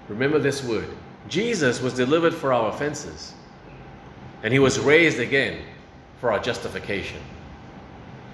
Remember 0.08 0.40
this 0.40 0.64
word 0.64 0.88
Jesus 1.28 1.82
was 1.82 1.94
delivered 1.94 2.34
for 2.34 2.54
our 2.54 2.70
offenses, 2.70 3.34
and 4.42 4.52
he 4.52 4.60
was 4.60 4.80
raised 4.80 5.20
again 5.20 5.62
for 6.20 6.32
our 6.32 6.40
justification. 6.40 7.22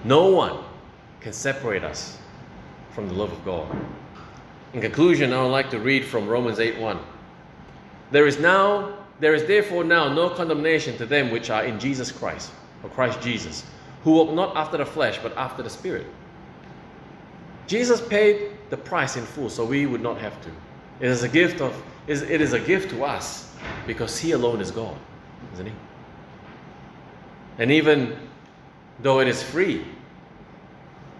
No 0.04 0.28
one 0.28 0.64
can 1.24 1.32
separate 1.32 1.82
us 1.82 2.18
from 2.90 3.08
the 3.08 3.14
love 3.14 3.32
of 3.32 3.42
God. 3.46 3.66
In 4.74 4.82
conclusion, 4.82 5.32
I 5.32 5.42
would 5.42 5.48
like 5.48 5.70
to 5.70 5.78
read 5.78 6.04
from 6.04 6.28
Romans 6.28 6.58
8:1. 6.58 6.98
There 8.10 8.26
is 8.26 8.38
now 8.38 8.92
there 9.20 9.32
is 9.32 9.46
therefore 9.46 9.84
now 9.84 10.12
no 10.12 10.28
condemnation 10.28 10.98
to 10.98 11.06
them 11.06 11.30
which 11.30 11.48
are 11.48 11.64
in 11.64 11.80
Jesus 11.80 12.12
Christ, 12.12 12.50
or 12.82 12.90
Christ 12.90 13.22
Jesus, 13.22 13.64
who 14.02 14.12
walk 14.12 14.34
not 14.34 14.54
after 14.54 14.76
the 14.76 14.84
flesh, 14.84 15.18
but 15.22 15.34
after 15.38 15.62
the 15.62 15.70
Spirit. 15.70 16.06
Jesus 17.66 18.02
paid 18.02 18.50
the 18.68 18.76
price 18.76 19.16
in 19.16 19.24
full, 19.24 19.48
so 19.48 19.64
we 19.64 19.86
would 19.86 20.02
not 20.02 20.18
have 20.18 20.38
to. 20.42 20.50
It 21.00 21.08
is 21.08 21.22
a 21.22 21.28
gift 21.28 21.62
of 21.62 21.72
is 22.06 22.20
it 22.20 22.42
is 22.42 22.52
a 22.52 22.60
gift 22.60 22.90
to 22.90 23.02
us 23.02 23.50
because 23.86 24.18
He 24.18 24.32
alone 24.32 24.60
is 24.60 24.70
God, 24.70 24.98
isn't 25.54 25.66
He? 25.68 25.72
And 27.56 27.70
even 27.70 28.14
though 29.00 29.20
it 29.20 29.28
is 29.28 29.42
free, 29.42 29.86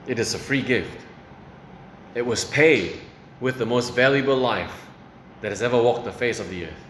it 0.07 0.19
is 0.19 0.35
a 0.35 0.39
free 0.39 0.63
gift. 0.63 1.01
It 2.15 2.25
was 2.25 2.45
paid 2.45 3.01
with 3.41 3.59
the 3.59 3.67
most 3.67 3.95
valuable 3.95 4.37
life 4.37 4.87
that 5.41 5.51
has 5.51 5.63
ever 5.63 5.81
walked 5.81 6.05
the 6.05 6.13
face 6.13 6.41
of 6.41 6.49
the 6.51 6.67
earth. 6.67 6.85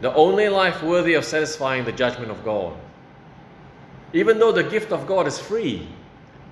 The 0.00 0.14
only 0.14 0.48
life 0.48 0.82
worthy 0.82 1.14
of 1.14 1.24
satisfying 1.24 1.84
the 1.84 1.92
judgment 1.92 2.30
of 2.30 2.44
God. 2.44 2.74
Even 4.12 4.38
though 4.38 4.52
the 4.52 4.62
gift 4.62 4.92
of 4.92 5.06
God 5.06 5.26
is 5.26 5.38
free, 5.38 5.88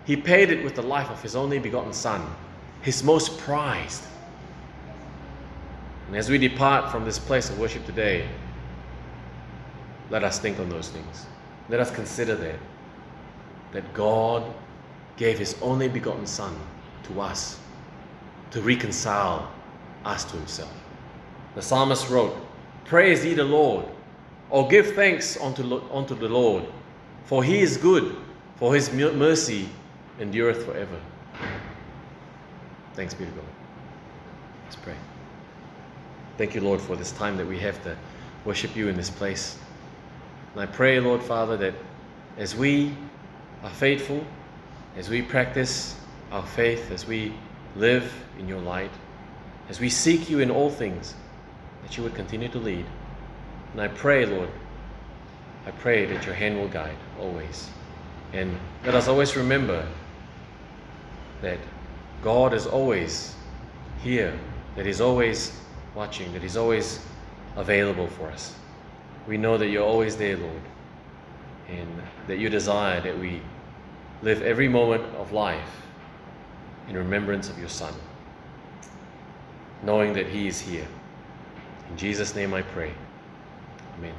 He 0.04 0.16
paid 0.16 0.50
it 0.50 0.64
with 0.64 0.74
the 0.74 0.82
life 0.82 1.10
of 1.10 1.20
His 1.22 1.36
only 1.36 1.58
begotten 1.58 1.92
Son, 1.92 2.24
His 2.82 3.02
most 3.02 3.38
prized. 3.38 4.04
And 6.06 6.16
as 6.16 6.28
we 6.28 6.38
depart 6.38 6.90
from 6.90 7.04
this 7.04 7.18
place 7.18 7.50
of 7.50 7.58
worship 7.58 7.84
today, 7.86 8.28
let 10.10 10.24
us 10.24 10.38
think 10.38 10.58
on 10.58 10.68
those 10.68 10.90
things. 10.90 11.26
Let 11.68 11.80
us 11.80 11.90
consider 11.90 12.34
that. 12.36 12.58
That 13.72 13.94
God 13.94 14.44
gave 15.16 15.38
His 15.38 15.56
only 15.62 15.88
begotten 15.88 16.26
Son 16.26 16.58
to 17.04 17.20
us 17.20 17.58
to 18.50 18.60
reconcile 18.60 19.50
us 20.04 20.24
to 20.24 20.36
Himself. 20.36 20.72
The 21.54 21.62
psalmist 21.62 22.08
wrote, 22.08 22.36
Praise 22.84 23.24
ye 23.24 23.34
the 23.34 23.44
Lord, 23.44 23.86
or 24.50 24.68
give 24.68 24.94
thanks 24.94 25.38
unto, 25.40 25.82
unto 25.90 26.14
the 26.14 26.28
Lord, 26.28 26.64
for 27.24 27.42
He 27.42 27.60
is 27.60 27.76
good, 27.76 28.16
for 28.56 28.74
His 28.74 28.92
mercy 28.92 29.68
endureth 30.20 30.64
forever. 30.64 31.00
Thanks 32.94 33.14
be 33.14 33.24
to 33.24 33.30
God. 33.30 33.44
Let's 34.64 34.76
pray. 34.76 34.96
Thank 36.38 36.54
you, 36.54 36.60
Lord, 36.60 36.80
for 36.80 36.96
this 36.96 37.12
time 37.12 37.36
that 37.36 37.46
we 37.46 37.58
have 37.58 37.82
to 37.84 37.96
worship 38.44 38.74
you 38.76 38.88
in 38.88 38.96
this 38.96 39.10
place. 39.10 39.58
And 40.52 40.62
I 40.62 40.66
pray, 40.66 41.00
Lord 41.00 41.22
Father, 41.22 41.56
that 41.56 41.74
as 42.36 42.54
we 42.54 42.94
are 43.62 43.70
faithful, 43.70 44.24
as 44.96 45.08
we 45.08 45.22
practice 45.22 45.96
our 46.30 46.44
faith, 46.44 46.90
as 46.90 47.06
we 47.06 47.32
live 47.76 48.12
in 48.38 48.48
your 48.48 48.60
light, 48.60 48.90
as 49.68 49.80
we 49.80 49.88
seek 49.88 50.28
you 50.28 50.40
in 50.40 50.50
all 50.50 50.70
things, 50.70 51.14
that 51.82 51.96
you 51.96 52.02
would 52.02 52.14
continue 52.14 52.48
to 52.48 52.58
lead. 52.58 52.84
And 53.72 53.80
I 53.80 53.88
pray, 53.88 54.26
Lord, 54.26 54.50
I 55.66 55.70
pray 55.70 56.04
that 56.06 56.26
your 56.26 56.34
hand 56.34 56.56
will 56.56 56.68
guide 56.68 56.96
always. 57.20 57.70
And 58.32 58.58
let 58.84 58.94
us 58.94 59.08
always 59.08 59.36
remember 59.36 59.86
that 61.40 61.58
God 62.22 62.54
is 62.54 62.66
always 62.66 63.34
here, 64.02 64.38
that 64.76 64.86
He's 64.86 65.00
always 65.00 65.58
watching, 65.94 66.32
that 66.32 66.42
He's 66.42 66.56
always 66.56 67.00
available 67.56 68.08
for 68.08 68.28
us. 68.28 68.54
We 69.26 69.36
know 69.36 69.56
that 69.58 69.68
you're 69.68 69.84
always 69.84 70.16
there, 70.16 70.36
Lord, 70.36 70.62
and 71.68 72.02
that 72.26 72.38
you 72.38 72.48
desire 72.48 73.00
that 73.00 73.18
we 73.18 73.40
live 74.22 74.42
every 74.42 74.68
moment 74.68 75.04
of 75.16 75.32
life 75.32 75.82
in 76.88 76.96
remembrance 76.96 77.48
of 77.48 77.58
your 77.58 77.68
Son, 77.68 77.92
knowing 79.82 80.12
that 80.12 80.26
He 80.26 80.46
is 80.46 80.60
here. 80.60 80.86
In 81.90 81.96
Jesus' 81.96 82.34
name 82.34 82.54
I 82.54 82.62
pray. 82.62 82.92
Amen. 83.98 84.14